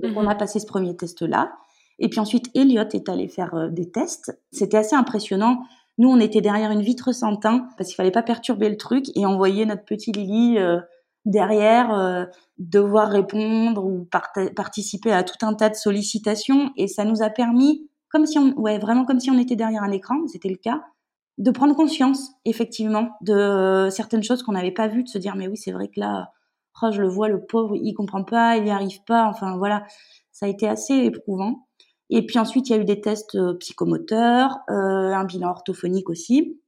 [0.01, 1.51] Donc, on a mmh passé ce premier test-là.
[1.99, 4.39] Et puis ensuite, Elliot est allé faire euh, des tests.
[4.51, 5.63] C'était assez impressionnant.
[5.97, 9.05] Nous, on était derrière une vitre sans teint parce qu'il fallait pas perturber le truc
[9.15, 10.79] et on voyait notre petit Lily euh,
[11.25, 12.25] derrière euh,
[12.59, 14.07] devoir répondre ou
[14.55, 18.53] participer à tout un tas de sollicitations et ça nous a permis, comme si on,
[18.59, 20.83] ouais, vraiment comme si on était derrière un écran, c'était le cas,
[21.39, 25.47] de prendre conscience effectivement de certaines choses qu'on n'avait pas vues, de se dire mais
[25.47, 26.31] oui, c'est vrai que là,
[26.83, 29.27] oh, je le vois, le pauvre, il comprend pas, il n'y arrive pas.
[29.27, 29.85] Enfin voilà,
[30.31, 31.67] ça a été assez éprouvant.
[32.09, 36.09] Et puis ensuite, il y a eu des tests euh, psychomoteurs, euh, un bilan orthophonique
[36.09, 36.59] aussi.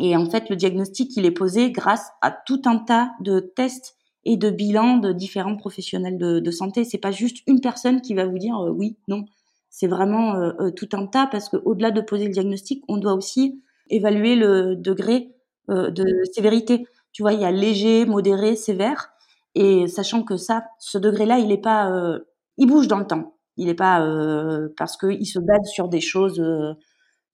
[0.00, 3.96] Et en fait, le diagnostic, il est posé grâce à tout un tas de tests
[4.24, 6.84] et de bilans de différents professionnels de, de santé.
[6.84, 9.24] C'est pas juste une personne qui va vous dire euh, oui, non.
[9.70, 13.62] C'est vraiment tout un tas parce que au-delà de poser le diagnostic, on doit aussi
[13.90, 15.34] évaluer le degré
[15.68, 16.86] de sévérité.
[17.12, 19.12] Tu vois, il y a léger, modéré, sévère.
[19.56, 22.18] Et sachant que ça, ce degré-là, il est pas, euh,
[22.58, 23.32] il bouge dans le temps.
[23.56, 26.74] Il n'est pas euh, parce qu'il se base sur des choses euh,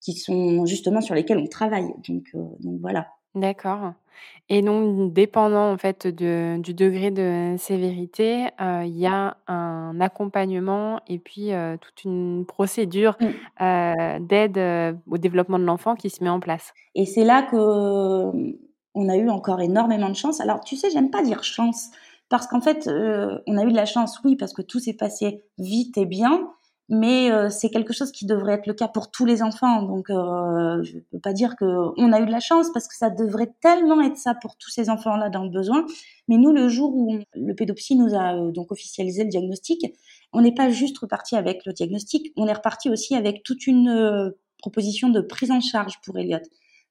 [0.01, 1.93] qui sont justement sur lesquelles on travaille.
[2.09, 3.09] Donc, donc voilà.
[3.35, 3.95] D'accord.
[4.49, 11.01] Et donc, dépendant en fait de, du degré de sévérité, il y a un accompagnement
[11.09, 11.51] et puis
[11.81, 14.19] toute une procédure mmh.
[14.21, 16.73] d'aide au développement de l'enfant qui se met en place.
[16.95, 18.33] Et c'est là que
[18.95, 20.41] on a eu encore énormément de chance.
[20.41, 21.91] Alors, tu sais, j'aime pas dire chance
[22.33, 24.95] parce qu'en fait, euh, on a eu de la chance, oui, parce que tout s'est
[24.95, 26.49] passé vite et bien,
[26.89, 29.83] mais euh, c'est quelque chose qui devrait être le cas pour tous les enfants.
[29.83, 32.97] Donc, euh, je ne peux pas dire qu'on a eu de la chance, parce que
[32.97, 35.85] ça devrait tellement être ça pour tous ces enfants-là dans le besoin.
[36.27, 39.95] Mais nous, le jour où le pédopsie nous a donc officialisé le diagnostic,
[40.33, 44.33] on n'est pas juste reparti avec le diagnostic, on est reparti aussi avec toute une
[44.57, 46.39] proposition de prise en charge pour Elliot.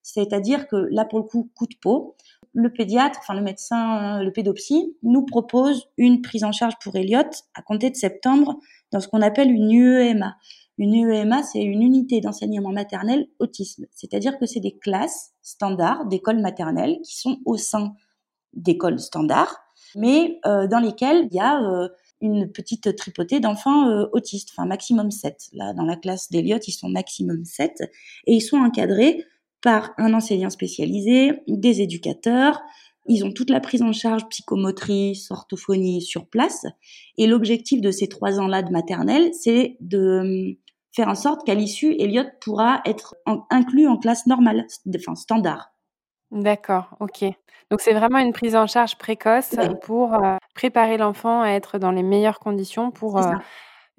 [0.04, 2.16] C'est-à-dire que là, pour le coup, coup de peau,
[2.54, 6.96] le pédiatre, enfin le médecin, euh, le pédopsie, nous propose une prise en charge pour
[6.96, 8.60] Elliot à compter de septembre
[8.92, 10.36] dans ce qu'on appelle une UEMA.
[10.78, 13.86] Une UEMA, c'est une unité d'enseignement maternel autisme.
[13.92, 17.94] C'est-à-dire que c'est des classes standards d'écoles maternelles qui sont au sein
[18.54, 19.58] d'écoles standards,
[19.96, 21.88] mais euh, dans lesquelles il y a euh,
[22.20, 25.50] une petite tripotée d'enfants autistes, enfin maximum 7.
[25.54, 27.82] Là, dans la classe d'Eliot, ils sont maximum 7
[28.28, 29.26] et ils sont encadrés
[29.62, 32.62] par un enseignant spécialisé, des éducateurs.
[33.08, 36.66] Ils ont toute la prise en charge psychomotrice, orthophonie sur place.
[37.18, 40.56] Et l'objectif de ces trois ans-là de maternelle, c'est de hum,
[40.92, 43.16] faire en sorte qu'à l'issue, Elliot pourra être
[43.50, 45.72] inclus en classe normale, enfin standard.
[46.32, 47.24] D'accord, OK.
[47.70, 51.92] Donc c'est vraiment une prise en charge précoce pour, heu, préparer l'enfant à être dans
[51.92, 53.18] les meilleures conditions pour,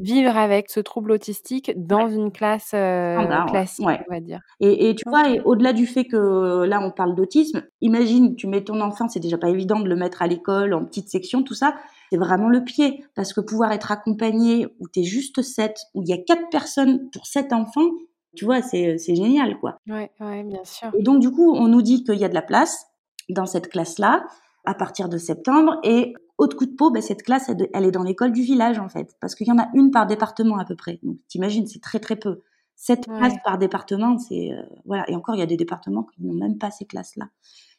[0.03, 3.17] vivre avec ce trouble autistique dans une classe, heu,
[3.49, 4.41] classique, on va dire.
[4.61, 8.47] Et et tu vois et au-delà du fait que là, on parle d'autisme, imagine, tu
[8.47, 11.43] mets ton enfant, c'est déjà pas évident de le mettre à l'école en petite section,
[11.43, 11.75] tout ça.
[12.11, 16.03] C'est vraiment le pied parce que pouvoir être accompagné où tu es juste 7, où
[16.03, 17.89] il y a 4 personnes pour 7 enfants,
[18.37, 19.79] tu vois, c'est c'est génial, quoi.
[19.89, 20.89] Ouais, ouais, bien sûr.
[20.99, 22.87] Et donc, du coup, on nous dit qu'il y a de la place
[23.29, 24.25] dans cette classe-là
[24.65, 25.79] à partir de septembre.
[25.85, 28.89] Et autre coup de peau, bah, cette classe, elle, est dans l'école du village, en
[28.89, 30.99] fait, parce qu'il y en a une par département à peu près.
[31.03, 32.43] Donc, t'imagines, c'est très, très peu.
[32.75, 34.51] Cette classe par département, c'est...
[34.53, 35.09] euh, voilà.
[35.09, 37.29] Et encore, il y a des départements qui n'ont même pas ces classes-là.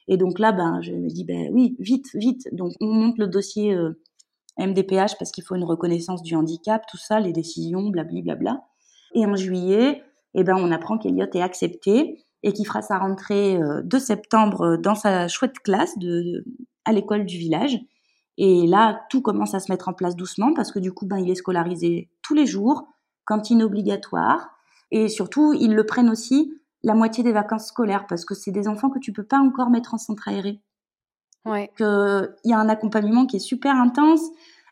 [0.07, 2.47] Et donc là, ben, je me dis, ben oui, vite, vite.
[2.53, 3.99] Donc, on monte le dossier euh,
[4.57, 8.35] MDPH parce qu'il faut une reconnaissance du handicap, tout ça, les décisions, blablabla.
[8.35, 8.61] Bla.
[9.13, 10.03] Et en juillet,
[10.35, 14.77] eh ben, on apprend qu'Eliott est accepté et qu'il fera sa rentrée euh, de septembre
[14.77, 16.45] dans sa chouette classe de,
[16.85, 17.79] à l'école du village.
[18.37, 21.17] Et là, tout commence à se mettre en place doucement parce que du coup, ben,
[21.17, 22.87] il est scolarisé tous les jours,
[23.25, 24.49] cantine obligatoire.
[24.91, 26.53] Et surtout, ils le prennent aussi
[26.83, 29.69] la moitié des vacances scolaires parce que c'est des enfants que tu peux pas encore
[29.69, 30.61] mettre en centre aéré.
[31.45, 31.71] Ouais.
[31.79, 34.21] Il y a un accompagnement qui est super intense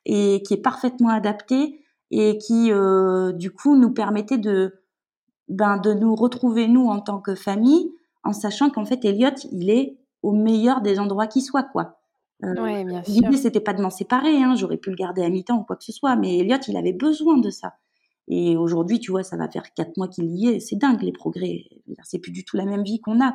[0.05, 4.81] et qui est parfaitement adapté et qui, euh, du coup, nous permettait de,
[5.47, 7.93] ben, de nous retrouver, nous, en tant que famille,
[8.23, 12.00] en sachant qu'en fait, Elliot, il est au meilleur des endroits qui soit, quoi.
[12.43, 15.57] Euh, bien L'idée, c'était pas de m'en séparer, hein, j'aurais pu le garder à mi-temps
[15.57, 17.73] ou quoi que ce soit, mais Elliot, il avait besoin de ça.
[18.27, 21.11] Et aujourd'hui, tu vois, ça va faire quatre mois qu'il y est, c'est dingue les
[21.11, 21.65] progrès.
[22.03, 23.33] C'est plus du tout la même vie qu'on a.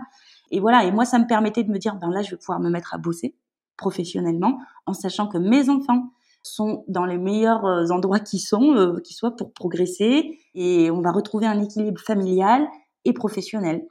[0.51, 2.61] Et voilà, et moi, ça me permettait de me dire, ben là, je vais pouvoir
[2.61, 3.37] me mettre à bosser
[3.77, 6.11] professionnellement, en sachant que mes enfants,
[6.47, 10.39] sont dans les meilleurs euh, endroits qui sont, euh, qui soient pour progresser.
[10.55, 12.67] Et on va retrouver un équilibre familial
[13.05, 13.83] et professionnel.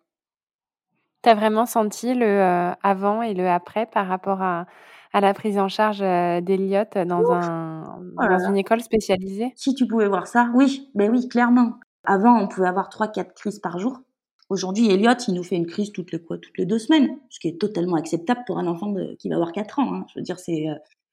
[1.21, 4.67] Tu as vraiment senti le euh, avant et le après par rapport à,
[5.15, 10.09] à la prise en charge d'Eliott dans, un, dans une école spécialisée Si tu pouvais
[10.09, 11.79] voir ça, oui, ben oui, clairement.
[12.03, 14.01] Avant, on pouvait avoir 3-4 crises par jour.
[14.49, 17.39] Aujourd'hui, Elliot, il nous fait une crise toutes les, quoi, toutes les deux semaines, ce
[17.39, 19.93] qui est totalement acceptable pour un enfant de, qui va avoir 4 ans.
[19.93, 20.05] Hein.
[20.13, 20.65] Je veux dire, c'est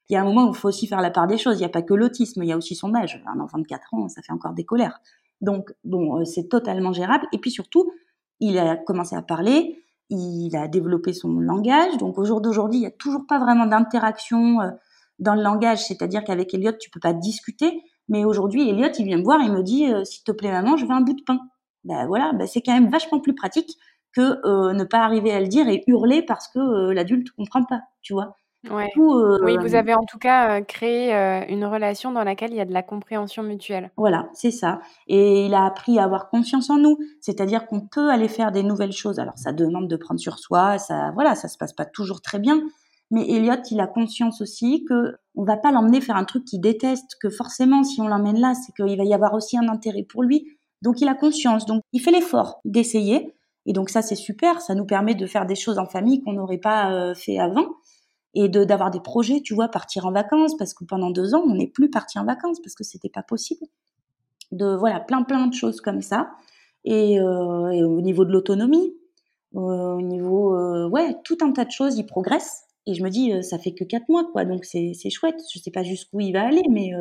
[0.09, 1.55] il y a un moment où il faut aussi faire la part des choses.
[1.55, 3.23] Il n'y a pas que l'autisme, il y a aussi son âge.
[3.33, 5.01] Un enfant de 4 ans, ça fait encore des colères.
[5.41, 7.27] Donc, bon, euh, c'est totalement gérable.
[7.33, 7.93] Et puis surtout,
[8.41, 9.82] il a commencé à parler,
[10.13, 11.97] il a développé son langage.
[11.99, 14.71] Donc, au jour d'aujourd'hui, il n'y a toujours pas vraiment d'interaction euh,
[15.19, 15.85] dans le langage.
[15.85, 17.83] C'est-à-dire qu'avec Elliot, tu peux pas discuter.
[18.09, 20.77] Mais aujourd'hui, Elliot, il vient me voir il me dit, euh, s'il te plaît, maman,
[20.77, 21.39] je veux un bout de pain.
[21.85, 23.77] Ben voilà, ben c'est quand même vachement plus pratique
[24.15, 28.13] que ne pas arriver à le dire et hurler parce que l'adulte comprend pas, tu
[28.13, 28.37] vois.
[28.71, 28.89] Ouais.
[28.97, 31.13] oui, vous avez en tout cas créé
[31.49, 33.91] une relation dans laquelle il y a de la compréhension mutuelle.
[33.97, 34.81] Voilà, c'est ça.
[35.09, 38.63] Et il a appris à avoir confiance en nous, c'est-à-dire qu'on peut aller faire des
[38.63, 39.19] nouvelles choses.
[39.19, 42.39] Alors ça demande de prendre sur soi, ça, voilà, ça se passe pas toujours très
[42.39, 42.63] bien.
[43.11, 46.61] Mais Elliot, il a conscience aussi que on va pas l'emmener faire un truc qu'il
[46.61, 50.05] déteste, que forcément, si on l'emmène là, c'est qu'il va y avoir aussi un intérêt
[50.05, 50.47] pour lui.
[50.83, 53.35] Donc il a conscience, donc il fait l'effort d'essayer.
[53.67, 56.33] Et donc ça, c'est super, ça nous permet de faire des choses en famille qu'on
[56.33, 57.67] n'aurait pas fait avant
[58.35, 61.43] et de d'avoir des projets, tu vois, partir en vacances parce que pendant deux ans
[61.47, 63.67] on n'est plus parti en vacances parce que c'était pas possible.
[64.53, 66.31] De voilà plein plein de choses comme ça
[66.85, 68.95] et, euh, au niveau de l'autonomie,
[69.55, 73.11] euh, au niveau euh, ouais tout un tas de choses, il progresse et je me
[73.11, 75.41] dis ça fait que quatre mois quoi donc c'est chouette.
[75.55, 76.93] Je sais pas jusqu'où il va aller mais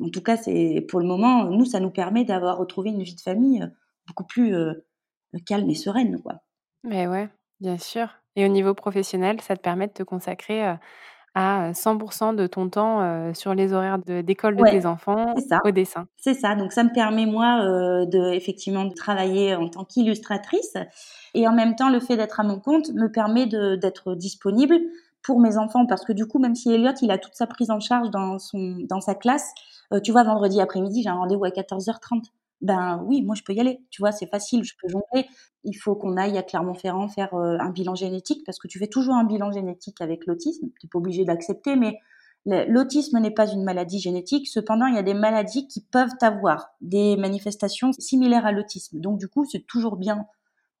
[0.00, 3.14] en tout cas c'est pour le moment nous ça nous permet d'avoir retrouvé une vie
[3.14, 3.68] de famille
[4.06, 4.54] beaucoup plus
[5.46, 6.40] calme et sereine quoi.
[6.84, 7.28] Mais ouais,
[7.60, 8.08] bien sûr.
[8.36, 10.62] Et au niveau professionnel, ça te permet de te consacrer
[11.34, 15.34] à 100% de ton temps sur les horaires d'école de, tes enfants
[15.64, 16.06] au dessin?
[16.16, 16.54] C'est ça.
[16.54, 17.60] Donc ça me permet moi
[18.06, 20.74] de effectivement de travailler en tant qu'illustratrice
[21.34, 24.76] et en même temps le fait d'être à mon compte me permet d'être disponible
[25.22, 27.70] pour mes enfants parce que du coup même si Elliot il a toute sa prise
[27.70, 29.52] en charge dans son dans sa classe,
[30.02, 32.22] tu vois vendredi après-midi j'ai un rendez-vous à 14h30
[32.60, 35.28] ben oui, moi je peux y aller, tu vois, c'est facile, je peux jongler.
[35.64, 38.88] Il faut qu'on aille à Clermont-Ferrand faire euh, un bilan génétique parce que tu fais
[38.88, 41.98] toujours un bilan génétique avec l'autisme, tu n'es pas obligé d'accepter, mais
[42.46, 44.48] l'autisme n'est pas une maladie génétique.
[44.48, 49.00] Cependant, il y a des maladies qui peuvent avoir des manifestations similaires à l'autisme.
[49.00, 50.26] Donc du coup, c'est toujours bien.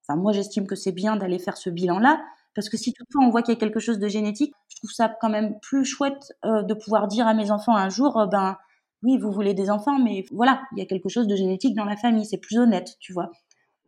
[0.02, 2.20] Enfin, moi j'estime que c'est bien d'aller faire ce bilan-là
[2.54, 4.90] parce que si toutefois on voit qu'il y a quelque chose de génétique, je trouve
[4.90, 8.26] ça quand même plus chouette euh, de pouvoir dire à mes enfants un jour, euh,
[8.26, 8.56] ben
[9.02, 11.84] oui, vous voulez des enfants, mais voilà, il y a quelque chose de génétique dans
[11.84, 13.30] la famille, c'est plus honnête, tu vois.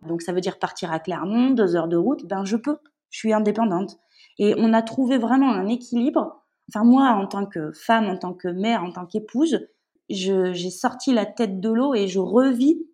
[0.07, 2.79] Donc ça veut dire partir à Clermont, deux heures de route, ben je peux,
[3.11, 3.99] je suis indépendante.
[4.39, 6.45] Et on a trouvé vraiment un équilibre.
[6.69, 9.67] Enfin moi, en tant que femme, en tant que mère, en tant qu'épouse,
[10.09, 12.87] j'ai sorti la tête de l'eau et je revis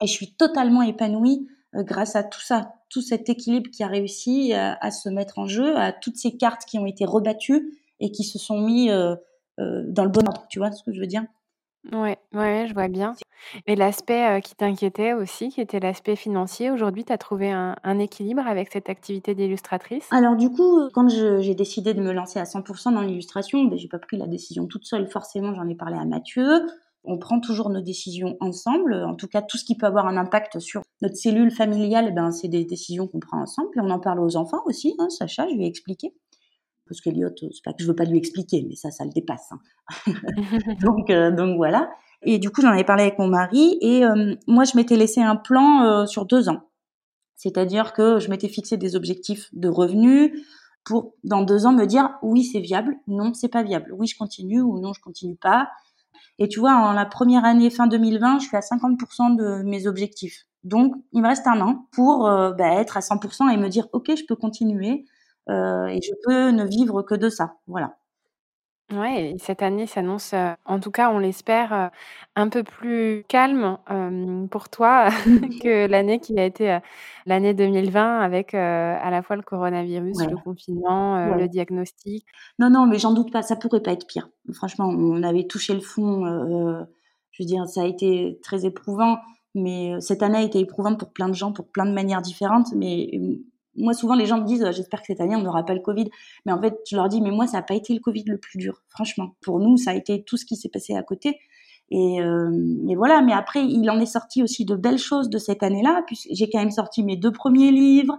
[0.00, 4.52] et je suis totalement épanouie grâce à tout ça, tout cet équilibre qui a réussi
[4.52, 8.24] à, se mettre en jeu, à toutes ces cartes qui ont été rebattues et qui
[8.24, 8.90] se sont mis
[9.58, 10.46] dans le bon ordre.
[10.48, 11.24] Tu vois ce que je veux dire?
[11.90, 13.14] Ouais, ouais, je vois bien.
[13.66, 18.46] Et l'aspect, qui t'inquiétait aussi, qui était l'aspect financier, aujourd'hui, tu as trouvé un équilibre
[18.46, 20.06] avec cette activité d'illustratrice?
[20.12, 23.88] Alors du coup, quand j'ai décidé de me lancer à 100% dans l'illustration, ben, j'ai
[23.88, 26.66] pas pris la décision toute seule, forcément, j'en ai parlé à Mathieu.
[27.02, 28.94] On prend toujours nos décisions ensemble.
[28.94, 32.30] En tout cas, tout ce qui peut avoir un impact sur notre cellule familiale, ben,
[32.30, 33.70] c'est des décisions qu'on prend ensemble.
[33.74, 36.14] Et on en parle aux enfants aussi, hein, Sacha, je lui ai expliqué
[36.92, 39.50] parce qu'Eliot, c'est pas que je veux pas lui expliquer, mais ça, ça le dépasse.
[39.50, 39.58] Hein.
[40.82, 41.90] donc, euh, donc voilà.
[42.22, 45.20] Et du coup, j'en avais parlé avec mon mari et euh, moi, je m'étais laissé
[45.22, 46.68] un plan euh, sur deux ans.
[47.36, 50.32] C'est-à-dire que je m'étais fixé des objectifs de revenus
[50.84, 53.92] pour, dans deux ans, me dire oui, c'est viable, non, c'est pas viable.
[53.96, 55.68] Oui, je continue ou non, je continue pas.
[56.38, 59.86] Et tu vois, en la première année, fin 2020, je suis à 50% de mes
[59.86, 60.44] objectifs.
[60.62, 64.10] Donc, il me reste un an pour bah, être à 100% et me dire, OK,
[64.14, 65.04] je peux continuer.
[65.48, 67.54] Euh, et je peux ne vivre que de ça.
[67.66, 67.96] Voilà.
[68.92, 71.86] Ouais, cette année s'annonce, euh, en tout cas, on l'espère, euh,
[72.36, 73.78] un peu plus calme
[74.50, 75.08] pour toi
[75.62, 76.78] que l'année qui a été
[77.24, 82.26] l'année 2020 avec à la fois le coronavirus, le confinement, le diagnostic.
[82.58, 84.28] Non, non, mais j'en doute pas, ça pourrait pas être pire.
[84.52, 86.26] Franchement, on avait touché le fond.
[87.30, 89.18] je veux dire, ça a été très éprouvant,
[89.54, 92.74] mais cette année a été éprouvante pour plein de gens, pour plein de manières différentes.
[92.74, 93.10] Mais
[93.76, 96.10] moi, souvent, les gens me disent, j'espère que cette année, on n'aura pas le Covid.
[96.44, 98.38] Mais en fait, je leur dis, mais moi, ça n'a pas été le Covid le
[98.38, 99.34] plus dur, franchement.
[99.40, 101.38] Pour nous, ça a été tout ce qui s'est passé à côté.
[101.90, 102.50] Et, euh,
[102.96, 106.48] voilà, mais après, il en est sorti aussi de belles choses de cette année-là, j'ai
[106.48, 108.18] quand même sorti mes deux premiers livres,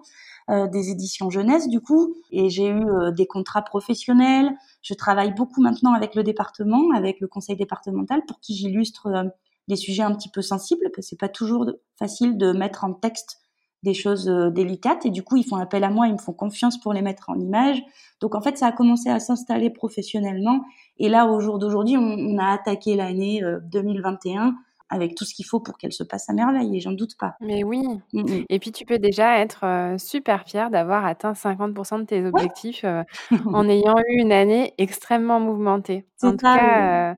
[0.49, 4.51] euh, des éditions jeunesse, du coup, et j'ai eu euh, des contrats professionnels.
[4.83, 9.31] Je travaille beaucoup maintenant avec le département, avec le conseil départemental, pour qui j'illustre
[9.67, 11.65] des sujets un petit peu sensibles, parce que c'est pas toujours
[11.97, 13.42] facile de mettre en texte
[13.83, 16.33] des choses euh, délicates et du coup ils font appel à moi, ils me font
[16.33, 17.81] confiance pour les mettre en image.
[18.21, 20.61] Donc en fait ça a commencé à s'installer professionnellement
[20.97, 24.51] et là au jour d'aujourd'hui on, a attaqué l'année 2021 euh,
[24.89, 27.35] avec tout ce qu'il faut pour qu'elle se passe à merveille et j'en doute pas.
[27.41, 27.83] Mais oui.
[28.13, 28.45] Mm, mm.
[28.49, 32.85] Et puis tu peux déjà être euh, super fière d'avoir atteint 50% de tes objectifs
[33.45, 36.05] en ayant eu une année extrêmement mouvementée.
[36.21, 37.15] En tout cas,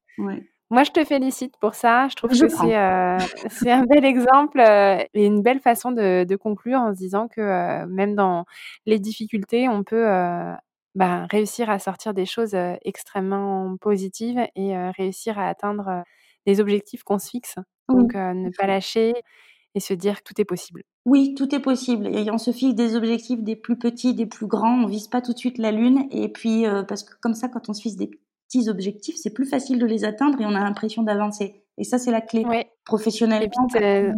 [0.72, 2.08] moi, je te félicite pour ça.
[2.08, 6.80] Je trouve que euh, c'est un bel exemple euh, et une belle façon de, conclure
[6.80, 8.46] en se disant que euh, même dans
[8.88, 10.08] les difficultés, on peut
[10.96, 16.04] bah, réussir à sortir des choses extrêmement positives et réussir à atteindre
[16.48, 17.56] les objectifs qu'on se fixe.
[17.88, 19.14] Donc, ne pas lâcher
[19.76, 20.82] et se dire que tout est possible.
[21.06, 22.08] Oui, tout est possible.
[22.08, 24.84] Et on se fixe des objectifs des plus petits, des plus grands.
[24.84, 26.08] On vise pas tout de suite la lune.
[26.10, 28.10] Et puis, parce que comme ça, quand on se fixe des
[28.48, 31.64] petits objectifs, c'est plus facile de les atteindre et on a l'impression d'avancer.
[31.78, 32.46] Et ça, c'est la clé.
[32.86, 33.44] professionnelle.
[33.44, 33.60] Et puis,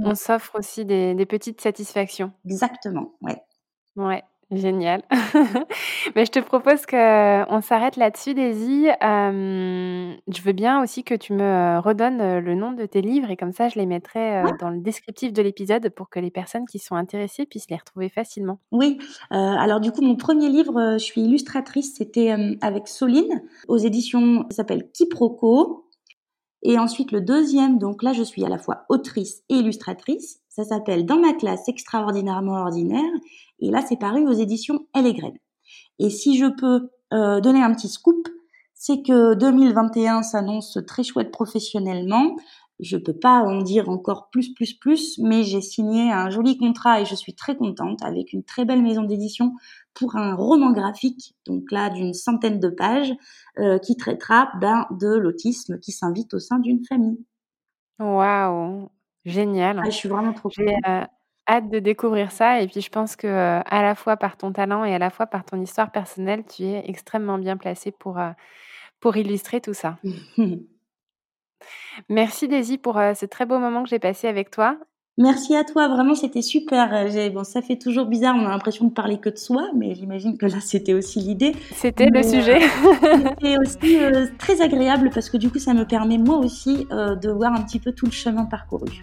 [0.04, 2.32] on s'offre aussi des, des, petites satisfactions.
[2.46, 3.42] Exactement, ouais.
[3.96, 4.24] Ouais.
[4.50, 5.04] Génial.
[6.16, 8.88] Mais je te propose qu'on s'arrête là-dessus, Daisy.
[9.04, 13.30] Euh, je veux bien aussi que tu me redonnes euh, le nom de tes livres
[13.30, 16.32] et comme ça, je les mettrai euh, dans le descriptif de l'épisode pour que les
[16.32, 18.60] personnes qui sont intéressées puissent les retrouver facilement.
[18.72, 19.00] Oui.
[19.32, 24.58] alors du coup, mon premier livre, je suis illustratrice, c'était avec Soline aux éditions, ça
[24.58, 25.84] s'appelle Quiproquo.
[26.64, 30.40] Et ensuite, le deuxième, donc là, je suis à la fois autrice et illustratrice.
[30.50, 33.04] Ça s'appelle Dans ma classe extraordinairement ordinaire.
[33.60, 35.38] Et là, c'est paru aux éditions Elle et Graine.
[36.00, 38.28] Et si je peux euh, donner un petit scoop,
[38.74, 42.36] c'est que 2021 s'annonce très chouette professionnellement.
[42.80, 47.02] Je peux pas en dire encore plus, plus, plus, mais j'ai signé un joli contrat
[47.02, 49.54] et je suis très contente avec une très belle maison d'édition
[49.96, 53.12] pour un roman graphique, donc là d'une centaine de pages,
[53.58, 57.26] euh, qui traitera ben, de l'autisme qui s'invite au sein d'une famille.
[57.98, 58.90] Waouh,
[59.26, 59.82] génial.
[59.84, 61.10] Ah, je suis vraiment trop contente.
[61.50, 64.52] Hâte de découvrir ça et puis je pense que, euh, à la fois par ton
[64.52, 68.20] talent et à la fois par ton histoire personnelle, tu es extrêmement bien placée pour,
[68.20, 68.32] euh,
[69.00, 69.98] pour illustrer tout ça.
[72.10, 74.78] Merci Daisy pour, euh, ce très beau moment que j'ai passé avec toi.
[75.18, 76.90] Merci à toi, vraiment c'était super.
[77.32, 80.38] bon, ça fait toujours bizarre, on a l'impression de parler que de soi, mais j'imagine
[80.38, 81.56] que là c'était aussi l'idée.
[81.74, 82.60] C'était le sujet.
[83.40, 83.98] c'était aussi,
[84.38, 87.80] très agréable parce que du coup ça me permet moi aussi, de voir un petit
[87.80, 89.02] peu tout le chemin parcouru.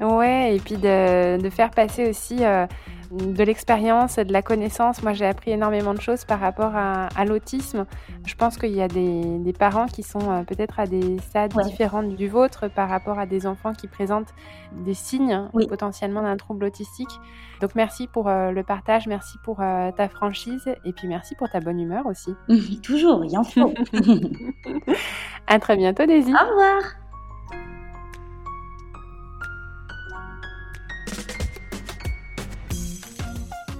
[0.00, 2.66] Ouais, et puis de, de faire passer aussi euh,
[3.10, 5.02] de l'expérience, de la connaissance.
[5.02, 7.84] Moi, j'ai appris énormément de choses par rapport à, à l'autisme.
[8.24, 11.52] Je pense qu'il y a des, des, parents qui sont euh, peut-être à des stades
[11.64, 14.34] différents du vôtre par rapport à des enfants qui présentent
[14.72, 17.20] des signes potentiellement d'un trouble autistique.
[17.60, 21.58] Donc, merci pour euh, le partage, merci pour ta franchise et puis merci pour ta
[21.58, 22.34] bonne humeur aussi.
[22.82, 23.74] Toujours, il en faut.
[25.48, 26.32] à très bientôt, Daisy.
[26.32, 27.07] Au revoir.